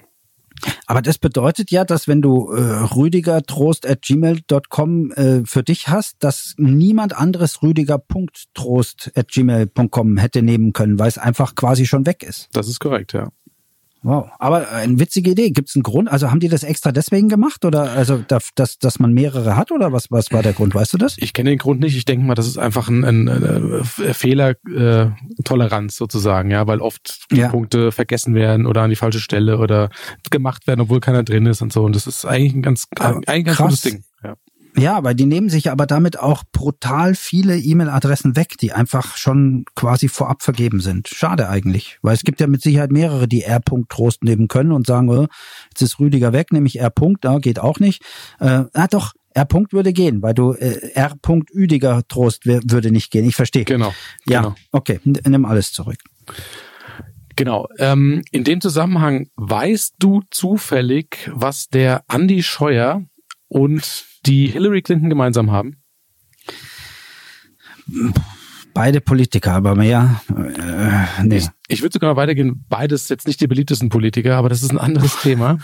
Aber 0.85 1.01
das 1.01 1.17
bedeutet 1.17 1.71
ja, 1.71 1.85
dass 1.85 2.07
wenn 2.07 2.21
du 2.21 2.51
äh, 2.51 2.61
rüdigertrost@gmail.com 2.61 5.11
äh, 5.11 5.41
für 5.45 5.63
dich 5.63 5.87
hast, 5.87 6.17
dass 6.19 6.53
niemand 6.57 7.15
anderes 7.15 7.63
rüdiger.trost@gmail.com 7.63 10.17
hätte 10.17 10.41
nehmen 10.41 10.73
können, 10.73 10.99
weil 10.99 11.07
es 11.07 11.17
einfach 11.17 11.55
quasi 11.55 11.85
schon 11.85 12.05
weg 12.05 12.23
ist. 12.23 12.49
Das 12.53 12.67
ist 12.67 12.79
korrekt, 12.79 13.13
ja. 13.13 13.29
Wow, 14.01 14.29
aber 14.39 14.71
eine 14.71 14.97
witzige 14.97 15.31
Idee. 15.31 15.51
Gibt 15.51 15.67
es 15.69 15.75
einen 15.75 15.83
Grund? 15.83 16.09
Also 16.09 16.31
haben 16.31 16.39
die 16.39 16.47
das 16.47 16.63
extra 16.63 16.93
deswegen 16.93 17.27
gemacht 17.27 17.65
oder 17.65 17.91
also 17.91 18.23
dass, 18.27 18.53
dass 18.55 18.99
man 18.99 19.11
mehrere 19.13 19.57
hat 19.57 19.71
oder 19.71 19.91
was 19.91 20.09
was 20.09 20.31
war 20.31 20.41
der 20.41 20.53
Grund? 20.53 20.73
Weißt 20.73 20.93
du 20.93 20.97
das? 20.97 21.17
Ich 21.17 21.33
kenne 21.33 21.49
den 21.49 21.59
Grund 21.59 21.81
nicht. 21.81 21.97
Ich 21.97 22.05
denke 22.05 22.25
mal, 22.25 22.35
das 22.35 22.47
ist 22.47 22.57
einfach 22.57 22.87
ein, 22.87 23.03
ein, 23.03 23.27
ein 23.27 23.83
Fehlertoleranz 23.83 25.93
äh, 25.93 25.97
sozusagen, 25.97 26.49
ja, 26.49 26.65
weil 26.65 26.79
oft 26.79 27.25
ja. 27.31 27.49
Punkte 27.49 27.91
vergessen 27.91 28.35
werden 28.35 28.65
oder 28.65 28.83
an 28.83 28.89
die 28.89 28.95
falsche 28.95 29.19
Stelle 29.19 29.57
oder 29.57 29.89
gemacht 30.31 30.65
werden, 30.65 30.79
obwohl 30.79 31.01
keiner 31.01 31.23
drin 31.23 31.45
ist 31.45 31.61
und 31.61 31.73
so. 31.73 31.83
Und 31.83 31.93
das 31.95 32.07
ist 32.07 32.23
eigentlich 32.25 32.53
ein 32.53 32.61
ganz, 32.61 32.87
eigentlich 32.97 33.27
ein 33.27 33.43
ganz 33.43 33.57
gutes 33.57 33.81
Ding. 33.81 34.05
Ja. 34.23 34.35
Ja, 34.77 35.03
weil 35.03 35.15
die 35.15 35.25
nehmen 35.25 35.49
sich 35.49 35.71
aber 35.71 35.85
damit 35.85 36.19
auch 36.19 36.43
brutal 36.51 37.15
viele 37.15 37.57
E-Mail-Adressen 37.57 38.35
weg, 38.35 38.55
die 38.61 38.71
einfach 38.71 39.17
schon 39.17 39.65
quasi 39.75 40.07
vorab 40.07 40.43
vergeben 40.43 40.79
sind. 40.79 41.07
Schade 41.07 41.49
eigentlich, 41.49 41.97
weil 42.01 42.13
es 42.13 42.23
gibt 42.23 42.39
ja 42.39 42.47
mit 42.47 42.61
Sicherheit 42.61 42.91
mehrere, 42.91 43.27
die 43.27 43.41
R. 43.41 43.61
Trost 43.89 44.23
nehmen 44.23 44.47
können 44.47 44.71
und 44.71 44.87
sagen, 44.87 45.09
oh, 45.09 45.27
jetzt 45.69 45.81
ist 45.81 45.99
Rüdiger 45.99 46.33
weg, 46.33 46.51
nämlich 46.51 46.79
R. 46.79 46.93
Da 47.21 47.39
geht 47.39 47.59
auch 47.59 47.79
nicht. 47.79 48.03
Äh, 48.39 48.65
ah, 48.73 48.87
doch, 48.89 49.13
R. 49.33 49.47
würde 49.71 49.93
gehen, 49.93 50.21
weil 50.21 50.33
du 50.33 50.53
äh, 50.53 50.91
R. 50.93 51.15
Üdiger 51.51 52.03
Trost 52.07 52.45
würde 52.45 52.91
nicht 52.91 53.11
gehen. 53.11 53.25
Ich 53.25 53.35
verstehe. 53.35 53.65
Genau. 53.65 53.93
Ja, 54.25 54.41
genau. 54.41 54.55
okay, 54.71 54.99
nimm 55.03 55.45
alles 55.45 55.71
zurück. 55.71 55.97
Genau. 57.35 57.67
Ähm, 57.77 58.21
in 58.31 58.43
dem 58.43 58.59
Zusammenhang 58.59 59.29
weißt 59.37 59.95
du 59.99 60.23
zufällig, 60.29 61.29
was 61.33 61.69
der 61.69 62.03
Andy 62.11 62.43
Scheuer 62.43 63.03
und 63.49 64.05
die 64.25 64.47
Hillary 64.47 64.81
Clinton 64.81 65.09
gemeinsam 65.09 65.51
haben? 65.51 65.77
Beide 68.73 69.01
Politiker, 69.01 69.53
aber 69.53 69.75
mehr. 69.75 70.21
Äh, 70.29 71.23
nee. 71.23 71.37
Ich, 71.37 71.47
ich 71.67 71.81
würde 71.81 71.93
sogar 71.93 72.15
weitergehen. 72.15 72.63
Beides 72.69 73.09
jetzt 73.09 73.27
nicht 73.27 73.41
die 73.41 73.47
beliebtesten 73.47 73.89
Politiker, 73.89 74.37
aber 74.37 74.47
das 74.47 74.63
ist 74.63 74.71
ein 74.71 74.77
anderes 74.77 75.19
Thema. 75.21 75.57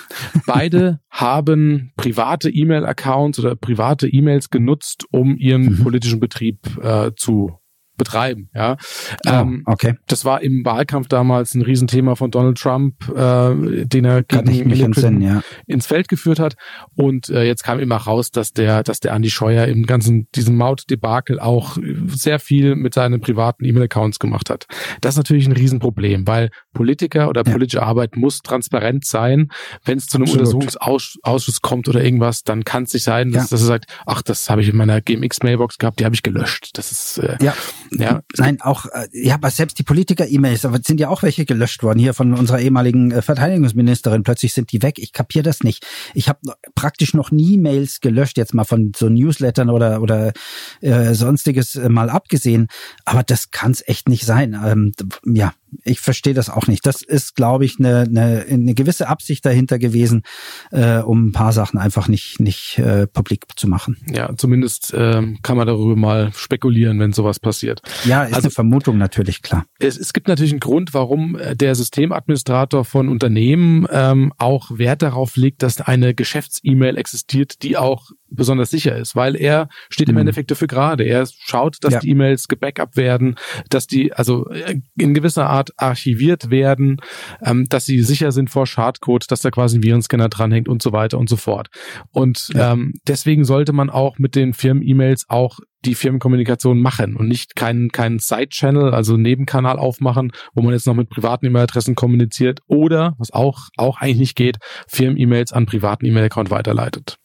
Beide 0.45 0.99
haben 1.09 1.93
private 1.95 2.49
E-Mail-Accounts 2.49 3.39
oder 3.39 3.55
private 3.55 4.07
E-Mails 4.07 4.49
genutzt, 4.49 5.05
um 5.11 5.37
ihren 5.37 5.77
mhm. 5.77 5.83
politischen 5.83 6.19
Betrieb 6.19 6.59
äh, 6.81 7.11
zu 7.15 7.59
betreiben. 7.97 8.49
Ja, 8.53 8.77
oh, 9.25 9.29
ähm, 9.29 9.63
okay. 9.65 9.95
Das 10.07 10.25
war 10.25 10.41
im 10.41 10.63
Wahlkampf 10.65 11.07
damals 11.07 11.53
ein 11.55 11.61
Riesenthema 11.61 12.15
von 12.15 12.31
Donald 12.31 12.57
Trump, 12.57 12.95
äh, 13.09 13.85
den 13.85 14.05
er 14.05 14.23
gegen 14.23 14.49
Hillary 14.49 14.91
Clinton 14.91 15.21
ja. 15.21 15.41
ins 15.65 15.87
Feld 15.87 16.07
geführt 16.07 16.39
hat. 16.39 16.55
Und 16.95 17.29
äh, 17.29 17.43
jetzt 17.43 17.63
kam 17.63 17.79
immer 17.79 17.97
raus, 17.97 18.31
dass 18.31 18.51
der, 18.51 18.83
dass 18.83 18.99
der 18.99 19.13
Andy 19.13 19.29
Scheuer 19.29 19.65
im 19.65 19.85
ganzen 19.85 20.27
diesem 20.35 20.57
Mautdebakel 20.57 21.39
auch 21.39 21.77
sehr 22.07 22.39
viel 22.39 22.75
mit 22.75 22.93
seinen 22.93 23.21
privaten 23.21 23.65
E-Mail-Accounts 23.65 24.19
gemacht 24.19 24.49
hat. 24.49 24.65
Das 25.01 25.13
ist 25.13 25.17
natürlich 25.17 25.47
ein 25.47 25.53
Riesenproblem, 25.53 26.27
weil 26.27 26.49
Politiker 26.73 27.29
oder 27.29 27.43
politische 27.43 27.77
ja. 27.77 27.83
Arbeit 27.83 28.15
muss 28.15 28.39
transparent 28.39 29.05
sein. 29.05 29.49
Wenn 29.83 29.97
es 29.97 30.07
zu 30.07 30.17
einem 30.17 30.23
Absolut. 30.23 30.53
Untersuchungsausschuss 30.53 31.61
kommt 31.61 31.87
oder 31.87 32.03
irgendwas, 32.03 32.43
dann 32.43 32.63
kann 32.63 32.83
es 32.83 32.93
nicht 32.93 33.03
sein, 33.03 33.31
dass, 33.31 33.45
ja. 33.45 33.49
dass 33.51 33.61
er 33.61 33.67
sagt, 33.67 33.85
ach, 34.05 34.21
das 34.21 34.49
habe 34.49 34.61
ich 34.61 34.69
in 34.69 34.75
meiner 34.75 35.01
GMX-Mailbox 35.01 35.77
gehabt, 35.77 35.99
die 35.99 36.05
habe 36.05 36.15
ich 36.15 36.23
gelöscht. 36.23 36.71
Das 36.73 36.91
ist 36.91 37.17
äh, 37.19 37.37
ja 37.41 37.53
ja. 37.91 38.21
Nein, 38.37 38.61
auch, 38.61 38.85
äh, 38.87 39.07
ja, 39.13 39.35
aber 39.35 39.51
selbst 39.51 39.79
die 39.79 39.83
Politiker-E-Mails, 39.83 40.65
aber 40.65 40.79
sind 40.83 40.99
ja 40.99 41.09
auch 41.09 41.23
welche 41.23 41.45
gelöscht 41.45 41.83
worden 41.83 41.99
hier 41.99 42.13
von 42.13 42.33
unserer 42.33 42.59
ehemaligen 42.59 43.11
äh, 43.11 43.21
Verteidigungsministerin. 43.21 44.23
Plötzlich 44.23 44.53
sind 44.53 44.71
die 44.71 44.81
weg. 44.81 44.99
Ich 44.99 45.13
kapiere 45.13 45.43
das 45.43 45.61
nicht. 45.61 45.85
Ich 46.13 46.29
habe 46.29 46.39
praktisch 46.75 47.13
noch 47.13 47.31
nie 47.31 47.57
Mails 47.57 48.01
gelöscht, 48.01 48.37
jetzt 48.37 48.53
mal 48.53 48.63
von 48.63 48.91
so 48.95 49.09
Newslettern 49.09 49.69
oder, 49.69 50.01
oder 50.01 50.33
äh, 50.81 51.13
sonstiges 51.13 51.75
äh, 51.75 51.89
mal 51.89 52.09
abgesehen. 52.09 52.67
Aber 53.05 53.23
das 53.23 53.51
kann 53.51 53.71
es 53.71 53.87
echt 53.87 54.09
nicht 54.09 54.25
sein. 54.25 54.59
Ähm, 54.63 54.91
ja, 55.25 55.53
ich 55.83 55.99
verstehe 55.99 56.33
das 56.33 56.49
auch 56.49 56.67
nicht. 56.67 56.85
Das 56.85 57.01
ist, 57.01 57.35
glaube 57.35 57.65
ich, 57.65 57.79
eine, 57.79 58.01
eine, 58.01 58.45
eine 58.49 58.73
gewisse 58.73 59.07
Absicht 59.07 59.45
dahinter 59.45 59.79
gewesen, 59.79 60.23
äh, 60.71 60.99
um 60.99 61.27
ein 61.27 61.31
paar 61.31 61.51
Sachen 61.51 61.79
einfach 61.79 62.07
nicht, 62.07 62.39
nicht 62.39 62.77
äh, 62.79 63.07
publik 63.07 63.45
zu 63.55 63.67
machen. 63.67 63.97
Ja, 64.11 64.35
zumindest 64.35 64.93
ähm, 64.95 65.39
kann 65.41 65.57
man 65.57 65.67
darüber 65.67 65.95
mal 65.95 66.31
spekulieren, 66.33 66.99
wenn 66.99 67.13
sowas 67.13 67.39
passiert. 67.39 67.81
Ja, 68.05 68.23
ist 68.23 68.33
also, 68.33 68.47
eine 68.47 68.51
Vermutung 68.51 68.97
natürlich, 68.97 69.41
klar. 69.41 69.65
Es, 69.79 69.97
es 69.97 70.13
gibt 70.13 70.27
natürlich 70.27 70.51
einen 70.51 70.59
Grund, 70.59 70.93
warum 70.93 71.37
äh, 71.37 71.55
der 71.55 71.75
Systemadministrator 71.75 72.85
von 72.85 73.09
Unternehmen 73.09 73.87
ähm, 73.91 74.33
auch 74.37 74.71
Wert 74.77 75.01
darauf 75.01 75.35
legt, 75.35 75.63
dass 75.63 75.81
eine 75.81 76.13
Geschäfts-E-Mail 76.13 76.97
existiert, 76.97 77.63
die 77.63 77.77
auch 77.77 78.11
besonders 78.35 78.69
sicher 78.69 78.95
ist, 78.95 79.15
weil 79.15 79.35
er 79.35 79.69
steht 79.89 80.09
im 80.09 80.15
mhm. 80.15 80.21
Endeffekt 80.21 80.51
dafür 80.51 80.67
gerade. 80.67 81.03
Er 81.03 81.27
schaut, 81.27 81.77
dass 81.81 81.93
ja. 81.93 81.99
die 81.99 82.09
E-Mails 82.09 82.47
gebackupt 82.47 82.97
werden, 82.97 83.35
dass 83.69 83.87
die 83.87 84.13
also 84.13 84.49
äh, 84.49 84.79
in 84.97 85.13
gewisser 85.13 85.49
Art 85.49 85.71
archiviert 85.77 86.49
werden, 86.49 86.97
ähm, 87.43 87.65
dass 87.69 87.85
sie 87.85 88.01
sicher 88.01 88.31
sind 88.31 88.49
vor 88.49 88.67
Schadcode, 88.67 89.29
dass 89.29 89.41
da 89.41 89.51
quasi 89.51 89.77
ein 89.77 89.83
Virenscanner 89.83 90.29
dranhängt 90.29 90.67
und 90.67 90.81
so 90.81 90.91
weiter 90.91 91.17
und 91.17 91.29
so 91.29 91.35
fort. 91.35 91.69
Und 92.11 92.49
ja. 92.53 92.73
ähm, 92.73 92.93
deswegen 93.07 93.45
sollte 93.45 93.73
man 93.73 93.89
auch 93.89 94.17
mit 94.17 94.35
den 94.35 94.53
Firmen-E-Mails 94.53 95.25
auch 95.29 95.59
die 95.85 95.95
Firmenkommunikation 95.95 96.79
machen 96.79 97.15
und 97.15 97.27
nicht 97.27 97.55
keinen 97.55 97.89
keinen 97.89 98.19
Side-Channel, 98.19 98.93
also 98.93 99.17
Nebenkanal 99.17 99.77
aufmachen, 99.77 100.31
wo 100.53 100.63
man 100.63 100.73
jetzt 100.73 100.87
noch 100.87 100.95
mit 100.95 101.09
privaten 101.09 101.45
E-Mail-Adressen 101.45 101.95
kommuniziert 101.95 102.59
oder, 102.67 103.13
was 103.17 103.31
auch, 103.31 103.69
auch 103.77 104.01
eigentlich 104.01 104.17
nicht 104.17 104.35
geht, 104.35 104.57
Firmen-E-Mails 104.87 105.53
an 105.53 105.65
privaten 105.65 106.05
E-Mail-Account 106.05 106.49
weiterleitet 106.49 107.17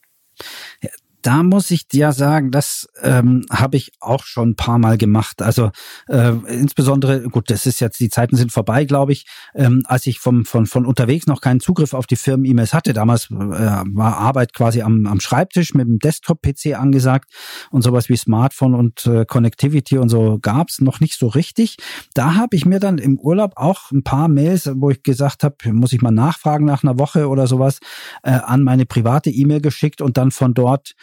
da 1.23 1.43
muss 1.43 1.71
ich 1.71 1.89
dir 1.89 2.13
sagen, 2.13 2.51
das 2.51 2.89
ähm, 3.03 3.45
habe 3.51 3.77
ich 3.77 3.93
auch 4.01 4.25
schon 4.25 4.51
ein 4.51 4.57
paar 4.57 4.79
Mal 4.79 4.99
gemacht. 4.99 5.43
Also 5.43 5.71
äh, 6.09 6.33
insbesondere, 6.49 7.23
gut, 7.23 7.51
das 7.51 7.67
ist 7.67 7.81
jetzt, 7.81 8.01
die 8.01 8.09
Zeiten 8.09 8.37
sind 8.37 8.53
vorbei, 8.53 8.85
glaube 8.85 9.13
ich, 9.13 9.27
ähm, 9.55 9.83
als 9.87 10.07
ich 10.07 10.19
vom, 10.19 10.45
von, 10.45 10.67
von 10.67 10.87
unterwegs 10.87 11.27
noch 11.27 11.41
keinen 11.41 11.61
Zugriff 11.61 11.95
auf 11.95 12.07
die 12.07 12.17
Firmen-E-Mails 12.17 12.73
hatte. 12.73 12.93
Damals 12.93 13.31
äh, 13.31 13.35
war 13.35 14.19
Arbeit 14.19 14.55
quasi 14.55 14.83
am, 14.83 15.07
am 15.07 15.21
Schreibtisch 15.21 15.75
mit 15.75 15.87
dem 15.87 15.99
Desktop-PC 15.99 16.79
angesagt 16.79 17.31
und 17.71 17.83
sowas 17.83 18.09
wie 18.09 18.17
Smartphone 18.17 18.75
und 18.75 19.07
äh, 19.07 19.25
Connectivity 19.25 19.99
und 19.99 20.09
so 20.09 20.39
gab's 20.41 20.81
noch 20.81 21.01
nicht 21.01 21.19
so 21.19 21.29
richtig. 21.29 21.77
Da 22.15 22.35
habe 22.35 22.57
ich 22.57 22.65
mir 22.65 22.81
dann 22.81 22.99
im 22.99 23.19
Urlaub 23.19 23.53
auch 23.57 23.91
ein 23.91 24.03
paar 24.03 24.29
Mails, 24.29 24.71
wo 24.75 24.91
ich 24.91 25.03
gesagt 25.03 25.45
habe, 25.45 25.57
muss 25.73 25.93
ich 25.93 26.03
mal 26.03 26.11
nachfragen 26.11 26.65
nach 26.65 26.83
einer 26.83 26.99
Woche 26.99 27.29
oder 27.29 27.47
sowas, 27.47 27.79
äh, 28.23 28.31
an 28.31 28.63
meine 28.63 28.87
private 28.87 29.31
E-Mail 29.31 29.61
geschickt 29.61 30.01
und 30.01 30.17
dann 30.17 30.31
von 30.31 30.55
dort 30.55 30.95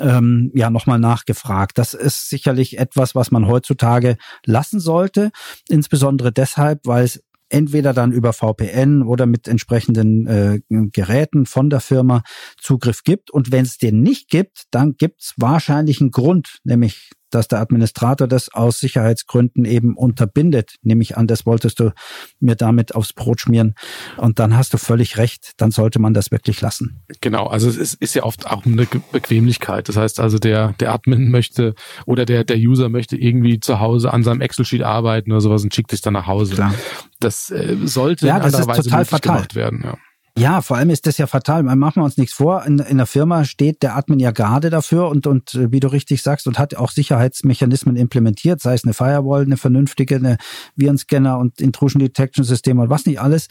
ähm, 0.00 0.50
ja 0.54 0.70
nochmal 0.70 0.98
nachgefragt. 0.98 1.78
Das 1.78 1.94
ist 1.94 2.28
sicherlich 2.28 2.78
etwas, 2.78 3.14
was 3.14 3.30
man 3.30 3.46
heutzutage 3.46 4.16
lassen 4.44 4.80
sollte, 4.80 5.30
insbesondere 5.68 6.32
deshalb, 6.32 6.80
weil 6.86 7.04
es 7.04 7.22
entweder 7.52 7.92
dann 7.92 8.12
über 8.12 8.32
VPN 8.32 9.02
oder 9.02 9.26
mit 9.26 9.46
entsprechenden 9.46 10.26
äh, 10.26 10.60
Geräten 10.68 11.44
von 11.44 11.68
der 11.68 11.80
Firma 11.80 12.22
Zugriff 12.58 13.02
gibt. 13.04 13.30
Und 13.30 13.52
wenn 13.52 13.64
es 13.64 13.76
den 13.76 14.00
nicht 14.00 14.28
gibt, 14.28 14.64
dann 14.70 14.94
gibt 14.96 15.20
es 15.20 15.34
wahrscheinlich 15.36 16.00
einen 16.00 16.10
Grund, 16.10 16.60
nämlich 16.64 17.10
dass 17.34 17.48
der 17.48 17.60
Administrator 17.60 18.28
das 18.28 18.52
aus 18.52 18.78
Sicherheitsgründen 18.78 19.64
eben 19.64 19.96
unterbindet. 19.96 20.76
Nehme 20.82 21.02
ich 21.02 21.16
an, 21.16 21.26
das 21.26 21.46
wolltest 21.46 21.80
du 21.80 21.92
mir 22.40 22.56
damit 22.56 22.94
aufs 22.94 23.12
Brot 23.12 23.40
schmieren. 23.40 23.74
Und 24.16 24.38
dann 24.38 24.56
hast 24.56 24.74
du 24.74 24.78
völlig 24.78 25.16
recht, 25.16 25.52
dann 25.56 25.70
sollte 25.70 25.98
man 25.98 26.14
das 26.14 26.30
wirklich 26.30 26.60
lassen. 26.60 27.02
Genau, 27.20 27.46
also 27.46 27.68
es 27.68 27.94
ist, 27.94 28.14
ja 28.14 28.24
oft 28.24 28.46
auch 28.46 28.66
eine 28.66 28.86
Bequemlichkeit. 29.12 29.88
Das 29.88 29.96
heißt 29.96 30.20
also, 30.20 30.38
der, 30.38 30.74
der 30.80 30.92
Admin 30.92 31.30
möchte 31.30 31.74
oder 32.06 32.24
der, 32.24 32.44
der 32.44 32.56
User 32.56 32.88
möchte 32.88 33.16
irgendwie 33.16 33.60
zu 33.60 33.80
Hause 33.80 34.12
an 34.12 34.22
seinem 34.22 34.40
Excel-Sheet 34.40 34.82
arbeiten 34.82 35.32
oder 35.32 35.40
sowas 35.40 35.62
und 35.62 35.74
schickt 35.74 35.90
sich 35.90 36.00
dann 36.00 36.12
nach 36.12 36.26
Hause. 36.26 36.54
Klar. 36.54 36.74
Das 37.20 37.50
äh, 37.50 37.76
sollte 37.84 38.26
ja, 38.26 38.38
das 38.38 38.48
in 38.52 38.60
anderer 38.60 38.76
Weise 38.76 38.82
total 38.88 39.04
fatal. 39.04 39.34
gemacht 39.36 39.54
werden. 39.54 39.82
Ja. 39.84 39.96
Ja, 40.38 40.62
vor 40.62 40.78
allem 40.78 40.88
ist 40.88 41.06
das 41.06 41.18
ja 41.18 41.26
fatal. 41.26 41.62
Machen 41.62 42.00
wir 42.00 42.04
uns 42.04 42.16
nichts 42.16 42.34
vor. 42.34 42.64
In, 42.64 42.78
in 42.78 42.96
der 42.96 43.06
Firma 43.06 43.44
steht 43.44 43.82
der 43.82 43.96
Admin 43.96 44.18
ja 44.18 44.30
gerade 44.30 44.70
dafür 44.70 45.08
und, 45.08 45.26
und 45.26 45.54
äh, 45.54 45.70
wie 45.70 45.80
du 45.80 45.88
richtig 45.88 46.22
sagst, 46.22 46.46
und 46.46 46.58
hat 46.58 46.74
auch 46.74 46.90
Sicherheitsmechanismen 46.90 47.96
implementiert, 47.96 48.60
sei 48.60 48.74
es 48.74 48.84
eine 48.84 48.94
Firewall, 48.94 49.42
eine 49.42 49.58
vernünftige, 49.58 50.16
eine 50.16 50.38
Virenscanner 50.74 51.38
und 51.38 51.60
Intrusion 51.60 52.00
Detection 52.00 52.44
System 52.44 52.78
und 52.78 52.88
was 52.88 53.04
nicht 53.04 53.20
alles. 53.20 53.48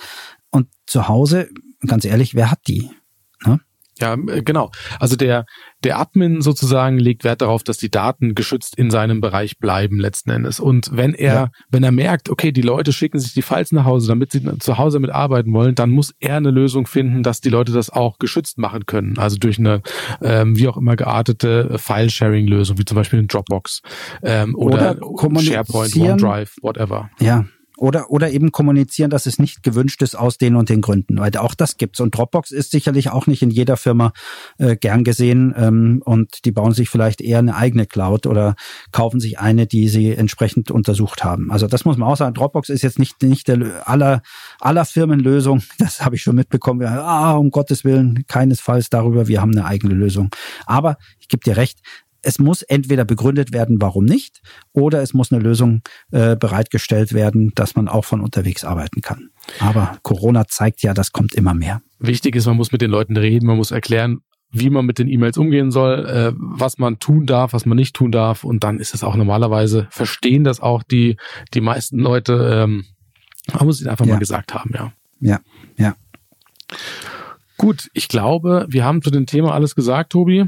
Und 0.49 0.69
zu 0.87 1.07
Hause, 1.07 1.49
ganz 1.85 2.03
ehrlich, 2.03 2.33
wer 2.33 2.49
hat 2.49 2.61
die? 2.67 2.89
Ne? 3.45 3.59
Ja, 4.01 4.13
äh, 4.13 4.41
genau. 4.41 4.71
Also 4.99 5.15
der, 5.15 5.45
der 5.83 5.99
Admin 5.99 6.41
sozusagen 6.41 6.99
legt 6.99 7.23
Wert 7.23 7.41
darauf, 7.41 7.63
dass 7.63 7.77
die 7.77 7.89
Daten 7.89 8.35
geschützt 8.35 8.77
in 8.77 8.91
seinem 8.91 9.21
Bereich 9.21 9.57
bleiben 9.57 9.99
letzten 9.99 10.31
Endes. 10.31 10.59
Und 10.59 10.89
wenn 10.93 11.13
er, 11.13 11.33
ja. 11.33 11.49
wenn 11.69 11.83
er 11.83 11.91
merkt, 11.91 12.29
okay, 12.29 12.51
die 12.51 12.61
Leute 12.61 12.93
schicken 12.93 13.19
sich 13.19 13.33
die 13.33 13.41
Files 13.41 13.71
nach 13.71 13.85
Hause, 13.85 14.07
damit 14.07 14.31
sie 14.31 14.41
zu 14.59 14.77
Hause 14.77 14.99
mit 14.99 15.11
arbeiten 15.11 15.53
wollen, 15.53 15.75
dann 15.75 15.89
muss 15.89 16.13
er 16.19 16.37
eine 16.37 16.51
Lösung 16.51 16.87
finden, 16.87 17.23
dass 17.23 17.41
die 17.41 17.49
Leute 17.49 17.71
das 17.71 17.89
auch 17.89 18.19
geschützt 18.19 18.57
machen 18.57 18.85
können. 18.85 19.17
Also 19.17 19.37
durch 19.37 19.59
eine, 19.59 19.81
ähm, 20.21 20.57
wie 20.57 20.67
auch 20.67 20.77
immer 20.77 20.95
geartete 20.95 21.77
File-Sharing-Lösung, 21.77 22.77
wie 22.77 22.85
zum 22.85 22.95
Beispiel 22.95 23.19
in 23.19 23.27
Dropbox 23.27 23.81
ähm, 24.23 24.55
oder, 24.55 24.97
oder 25.01 25.41
SharePoint, 25.41 25.95
OneDrive, 25.95 26.55
whatever. 26.61 27.09
Ja, 27.19 27.45
oder, 27.81 28.11
oder 28.11 28.29
eben 28.29 28.51
kommunizieren, 28.51 29.09
dass 29.09 29.25
es 29.25 29.39
nicht 29.39 29.63
gewünscht 29.63 30.03
ist 30.03 30.15
aus 30.15 30.37
den 30.37 30.55
und 30.55 30.69
den 30.69 30.81
Gründen. 30.81 31.19
Weil 31.19 31.35
auch 31.37 31.55
das 31.55 31.77
gibt's. 31.77 31.99
Und 31.99 32.15
Dropbox 32.15 32.51
ist 32.51 32.69
sicherlich 32.69 33.09
auch 33.09 33.25
nicht 33.25 33.41
in 33.41 33.49
jeder 33.49 33.75
Firma 33.75 34.13
äh, 34.59 34.75
gern 34.75 35.03
gesehen. 35.03 35.53
Ähm, 35.57 36.03
und 36.05 36.45
die 36.45 36.51
bauen 36.51 36.73
sich 36.73 36.89
vielleicht 36.89 37.21
eher 37.21 37.39
eine 37.39 37.55
eigene 37.55 37.87
Cloud 37.87 38.27
oder 38.27 38.55
kaufen 38.91 39.19
sich 39.19 39.39
eine, 39.39 39.65
die 39.65 39.87
sie 39.87 40.11
entsprechend 40.11 40.69
untersucht 40.69 41.23
haben. 41.23 41.51
Also 41.51 41.65
das 41.65 41.83
muss 41.83 41.97
man 41.97 42.07
auch 42.07 42.17
sagen. 42.17 42.35
Dropbox 42.35 42.69
ist 42.69 42.83
jetzt 42.83 42.99
nicht, 42.99 43.23
nicht 43.23 43.47
der 43.47 43.89
aller, 43.89 44.21
aller 44.59 44.85
Firmenlösung. 44.85 45.63
Das 45.81 46.05
habe 46.05 46.15
ich 46.15 46.21
schon 46.21 46.35
mitbekommen. 46.35 46.85
Ah, 46.85 47.33
um 47.33 47.49
Gottes 47.49 47.83
Willen, 47.83 48.25
keinesfalls 48.27 48.91
darüber. 48.91 49.27
Wir 49.27 49.41
haben 49.41 49.51
eine 49.51 49.65
eigene 49.65 49.95
Lösung. 49.95 50.29
Aber 50.67 50.97
ich 51.19 51.27
gebe 51.27 51.43
dir 51.43 51.57
recht, 51.57 51.79
es 52.21 52.39
muss 52.39 52.61
entweder 52.61 53.05
begründet 53.05 53.51
werden, 53.53 53.77
warum 53.79 54.05
nicht, 54.05 54.41
oder 54.73 55.01
es 55.01 55.13
muss 55.13 55.31
eine 55.31 55.41
Lösung 55.41 55.81
äh, 56.11 56.35
bereitgestellt 56.35 57.13
werden, 57.13 57.51
dass 57.55 57.75
man 57.75 57.87
auch 57.87 58.05
von 58.05 58.21
unterwegs 58.21 58.63
arbeiten 58.63 59.01
kann. 59.01 59.29
Aber 59.59 59.97
Corona 60.03 60.45
zeigt 60.47 60.83
ja, 60.83 60.93
das 60.93 61.11
kommt 61.11 61.33
immer 61.33 61.53
mehr. 61.53 61.81
Wichtig 61.99 62.35
ist, 62.35 62.45
man 62.45 62.57
muss 62.57 62.71
mit 62.71 62.81
den 62.81 62.91
Leuten 62.91 63.17
reden, 63.17 63.47
man 63.47 63.57
muss 63.57 63.71
erklären, 63.71 64.19
wie 64.51 64.69
man 64.69 64.85
mit 64.85 64.99
den 64.99 65.07
E-Mails 65.07 65.37
umgehen 65.37 65.71
soll, 65.71 66.05
äh, 66.05 66.33
was 66.37 66.77
man 66.77 66.99
tun 66.99 67.25
darf, 67.25 67.53
was 67.53 67.65
man 67.65 67.77
nicht 67.77 67.95
tun 67.95 68.11
darf. 68.11 68.43
Und 68.43 68.63
dann 68.63 68.79
ist 68.79 68.93
es 68.93 69.03
auch 69.03 69.15
normalerweise, 69.15 69.87
verstehen 69.91 70.43
das 70.43 70.59
auch 70.59 70.83
die, 70.83 71.17
die 71.53 71.61
meisten 71.61 71.99
Leute. 71.99 72.33
Ähm, 72.63 72.85
man 73.53 73.65
muss 73.65 73.81
es 73.81 73.87
einfach 73.87 74.05
ja. 74.05 74.13
mal 74.13 74.19
gesagt 74.19 74.53
haben, 74.53 74.71
ja. 74.73 74.91
Ja, 75.19 75.39
ja. 75.77 75.95
Gut, 77.57 77.89
ich 77.93 78.07
glaube, 78.07 78.65
wir 78.69 78.83
haben 78.83 79.01
zu 79.01 79.11
dem 79.11 79.25
Thema 79.25 79.53
alles 79.53 79.75
gesagt, 79.75 80.11
Tobi. 80.11 80.47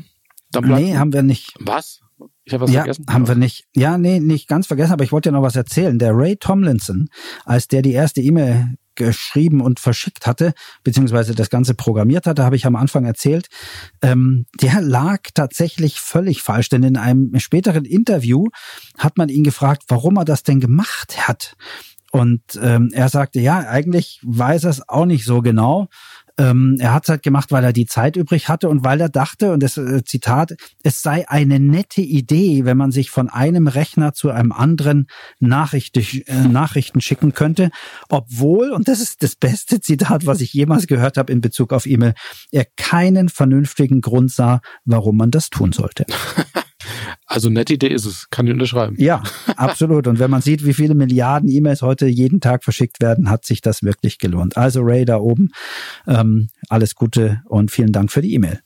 Dann 0.54 0.64
bleibt 0.64 0.82
nee, 0.82 0.96
haben 0.96 1.14
wir 1.14 1.24
nicht. 1.24 1.54
Was? 1.60 2.00
Ich 2.46 2.54
habe 2.54 2.64
was 2.64 2.72
ja, 2.72 2.82
vergessen. 2.82 3.06
Haben 3.10 3.28
wir 3.28 3.36
nicht. 3.36 3.66
Ja, 3.76 3.98
nee, 3.98 4.20
nicht 4.20 4.48
ganz 4.48 4.68
vergessen, 4.68 4.94
aber 4.94 5.04
ich 5.04 5.12
wollte 5.12 5.30
ja 5.30 5.34
noch 5.34 5.42
was 5.42 5.56
erzählen. 5.56 5.98
Der 5.98 6.16
Ray 6.16 6.36
Tomlinson, 6.38 7.10
als 7.46 7.68
der 7.68 7.82
die 7.82 7.94
erste 7.94 8.22
E-Mail 8.22 8.76
geschrieben 8.96 9.62
und 9.62 9.80
verschickt 9.80 10.28
hatte, 10.28 10.54
beziehungsweise 10.84 11.34
das 11.34 11.50
Ganze 11.50 11.74
programmiert 11.74 12.28
hatte, 12.28 12.44
habe 12.44 12.56
ich 12.56 12.66
am 12.66 12.76
Anfang 12.76 13.06
erzählt, 13.06 13.48
ähm, 14.02 14.46
der 14.62 14.82
lag 14.82 15.22
tatsächlich 15.34 16.00
völlig 16.00 16.42
falsch. 16.42 16.70
Denn 16.70 16.84
in 16.84 16.98
einem 16.98 17.40
späteren 17.40 17.86
Interview 17.86 18.48
hat 18.98 19.18
man 19.18 19.30
ihn 19.30 19.44
gefragt, 19.44 19.84
warum 19.88 20.18
er 20.18 20.26
das 20.26 20.44
denn 20.44 20.60
gemacht 20.60 21.28
hat. 21.28 21.56
Und 22.12 22.44
ähm, 22.62 22.92
er 22.94 23.10
sagte, 23.10 23.40
ja, 23.40 23.60
eigentlich 23.68 24.20
weiß 24.22 24.66
er 24.66 24.70
es 24.70 24.88
auch 24.88 25.06
nicht 25.06 25.26
so 25.26 25.42
genau. 25.42 25.88
Ähm, 26.38 26.78
er 26.80 26.94
hat 26.94 27.04
es 27.04 27.10
halt 27.10 27.24
gemacht, 27.24 27.52
weil 27.52 27.64
er 27.64 27.74
die 27.74 27.86
Zeit 27.86 28.16
übrig 28.16 28.50
hatte 28.50 28.70
und 28.70 28.84
weil 28.84 29.00
er 29.00 29.10
dachte, 29.10 29.52
und 29.52 29.62
das 29.62 29.78
äh, 29.78 30.04
Zitat, 30.04 30.56
es 30.82 31.02
sei 31.02 31.28
eine 31.30 31.60
nette 31.60 32.02
Idee, 32.02 32.66
wenn 32.66 32.78
man 32.78 32.92
sich 32.92 33.12
von 33.12 33.30
einem 33.30 33.68
Rechner 33.68 34.14
zu 34.14 34.32
einem 34.32 34.52
anderen 34.52 35.08
Nachricht, 35.40 35.98
äh, 35.98 36.48
Nachrichten 36.48 37.02
schicken 37.02 37.34
könnte, 37.34 37.70
obwohl, 38.10 38.72
und 38.72 38.88
das 38.88 39.00
ist 39.00 39.22
das 39.22 39.36
beste 39.36 39.80
Zitat, 39.80 40.26
was 40.26 40.42
ich 40.42 40.54
jemals 40.54 40.88
gehört 40.88 41.18
habe 41.18 41.32
in 41.32 41.42
Bezug 41.42 41.72
auf 41.72 41.86
E-Mail, 41.86 42.14
er 42.52 42.66
keinen 42.78 43.30
vernünftigen 43.30 44.02
Grund 44.02 44.32
sah, 44.32 44.62
warum 44.86 45.18
man 45.18 45.32
das 45.32 45.50
tun 45.50 45.72
sollte. 45.72 46.06
Also 47.34 47.50
nette 47.50 47.74
Idee 47.74 47.88
ist 47.88 48.06
es, 48.06 48.30
kann 48.30 48.46
ich 48.46 48.54
unterschreiben. 48.54 48.96
Ja, 49.00 49.24
absolut. 49.56 50.06
Und 50.06 50.20
wenn 50.20 50.30
man 50.30 50.42
sieht, 50.42 50.64
wie 50.66 50.74
viele 50.74 50.94
Milliarden 50.94 51.50
E-Mails 51.50 51.82
heute 51.82 52.06
jeden 52.06 52.42
Tag 52.42 52.64
verschickt 52.64 53.02
werden, 53.02 53.28
hat 53.28 53.44
sich 53.44 53.60
das 53.62 53.82
wirklich 53.82 54.20
gelohnt. 54.20 54.56
Also 54.56 54.82
Ray 54.82 55.04
da 55.04 55.18
oben, 55.18 55.50
ähm, 56.08 56.50
alles 56.70 56.94
Gute 56.94 57.42
und 57.46 57.72
vielen 57.72 57.92
Dank 57.92 58.12
für 58.12 58.22
die 58.22 58.36
E-Mail. 58.36 58.60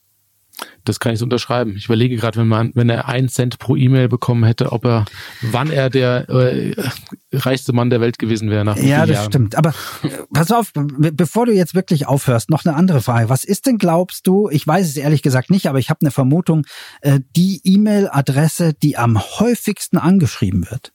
Das 0.84 1.00
kann 1.00 1.12
ich 1.12 1.18
so 1.18 1.24
unterschreiben. 1.24 1.74
Ich 1.76 1.86
überlege 1.86 2.16
gerade, 2.16 2.38
wenn 2.38 2.48
man, 2.48 2.72
wenn 2.74 2.88
er 2.88 3.08
einen 3.08 3.28
Cent 3.28 3.58
pro 3.58 3.76
E-Mail 3.76 4.08
bekommen 4.08 4.44
hätte, 4.44 4.72
ob 4.72 4.84
er, 4.84 5.04
wann 5.42 5.70
er 5.70 5.90
der 5.90 6.28
äh, 6.28 6.74
reichste 7.32 7.72
Mann 7.72 7.90
der 7.90 8.00
Welt 8.00 8.18
gewesen 8.18 8.50
wäre. 8.50 8.64
Nach 8.64 8.76
ja, 8.76 9.06
das 9.06 9.16
Jahren. 9.16 9.26
stimmt. 9.30 9.56
Aber 9.56 9.70
äh, 10.02 10.08
pass 10.32 10.50
auf, 10.50 10.72
bevor 10.74 11.46
du 11.46 11.52
jetzt 11.52 11.74
wirklich 11.74 12.06
aufhörst, 12.06 12.50
noch 12.50 12.64
eine 12.64 12.74
andere 12.74 13.00
Frage. 13.02 13.28
Was 13.28 13.44
ist 13.44 13.66
denn, 13.66 13.78
glaubst 13.78 14.26
du, 14.26 14.48
ich 14.50 14.66
weiß 14.66 14.88
es 14.88 14.96
ehrlich 14.96 15.22
gesagt 15.22 15.50
nicht, 15.50 15.66
aber 15.66 15.78
ich 15.78 15.90
habe 15.90 16.00
eine 16.02 16.10
Vermutung, 16.10 16.64
äh, 17.02 17.20
die 17.36 17.60
E-Mail-Adresse, 17.64 18.74
die 18.74 18.96
am 18.96 19.20
häufigsten 19.20 19.98
angeschrieben 19.98 20.70
wird? 20.70 20.92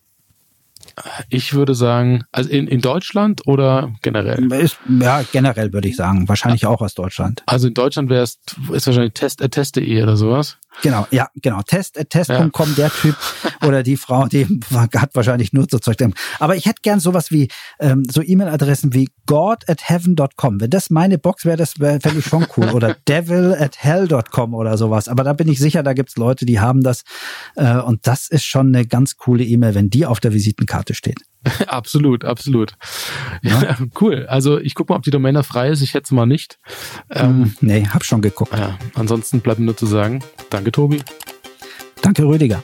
Ich 1.30 1.54
würde 1.54 1.74
sagen, 1.76 2.24
also 2.32 2.50
in, 2.50 2.68
in 2.68 2.82
Deutschland 2.82 3.48
oder 3.48 3.94
generell? 4.02 4.52
Ist, 4.54 4.78
ja, 4.88 5.24
generell 5.32 5.74
würde 5.74 5.88
ich 5.88 5.96
sagen. 5.96 6.28
Wahrscheinlich 6.30 6.66
auch 6.66 6.82
aus 6.82 6.94
Deutschland. 6.94 7.44
Also 7.46 7.68
in 7.68 7.74
Deutschland 7.74 8.10
wäre 8.10 8.24
es 8.24 8.40
ist 8.72 8.88
wahrscheinlich 8.88 9.14
test, 9.14 9.42
äh, 9.42 9.50
teste 9.50 9.82
oder 9.82 10.18
sowas. 10.18 10.58
Genau, 10.82 11.08
ja, 11.12 11.30
genau. 11.42 11.62
Test, 11.62 11.98
äh, 11.98 12.06
test.com, 12.06 12.70
ja. 12.70 12.76
der 12.76 12.90
Typ 12.92 13.16
oder 13.66 13.84
die 13.84 13.98
Frau, 13.98 14.28
die 14.28 14.46
hat 14.74 15.16
wahrscheinlich 15.16 15.54
nur 15.54 15.68
so 15.70 15.80
Zeug. 15.80 15.98
Aber 16.40 16.56
ich 16.56 16.66
hätte 16.66 16.82
gern 16.82 17.00
sowas 17.00 17.32
wie, 17.32 17.50
ähm, 17.80 18.04
so 18.10 18.22
E-Mail-Adressen 18.22 18.94
wie 18.94 19.10
god 19.26 19.70
at 19.70 19.88
heaven.com. 19.88 20.60
Wenn 20.60 20.70
das 20.70 20.90
meine 20.90 21.18
Box 21.18 21.46
wäre, 21.46 21.58
das 21.58 21.80
wäre 21.80 22.00
fände 22.00 22.20
ich 22.20 22.26
schon 22.26 22.48
cool. 22.58 22.70
Oder 22.72 22.96
devil 23.08 23.56
at 23.58 23.78
hell.com 23.78 24.54
oder 24.54 24.78
sowas. 24.78 25.08
Aber 25.08 25.24
da 25.24 25.34
bin 25.34 25.48
ich 25.48 25.60
sicher, 25.60 25.84
da 25.84 25.94
gibt's 25.94 26.18
Leute, 26.18 26.46
die 26.46 26.60
haben 26.60 26.82
das. 26.82 27.04
Äh, 27.56 27.78
und 27.78 28.08
das 28.08 28.28
ist 28.28 28.44
schon 28.44 28.76
eine 28.76 28.86
ganz 28.86 29.18
coole 29.18 29.44
E-Mail, 29.44 29.76
wenn 29.76 29.90
die 29.90 30.06
auf 30.06 30.20
der 30.20 30.34
Visitenkarte 30.34 30.96
steht. 30.96 31.20
absolut, 31.68 32.26
absolut. 32.26 32.74
Ja, 33.42 33.62
ja, 33.62 33.78
cool. 34.02 34.26
Also 34.28 34.60
ich 34.60 34.76
gucke 34.76 34.92
mal, 34.92 34.98
ob 34.98 35.04
die 35.04 35.12
Domain 35.12 35.42
frei 35.44 35.70
ist. 35.70 35.82
Ich 35.82 35.92
schätze 35.92 36.16
mal 36.16 36.26
nicht. 36.26 36.60
Ähm, 37.10 37.56
nee, 37.62 37.86
hab 37.86 38.04
schon 38.04 38.22
geguckt. 38.22 38.58
Ja, 38.58 38.78
ansonsten 38.96 39.42
bleibt 39.42 39.60
nur 39.60 39.76
zu 39.76 39.86
sagen, 39.86 40.24
danke 40.50 40.72
Tobi. 40.72 41.02
Danke 42.02 42.24
Rüdiger. 42.24 42.64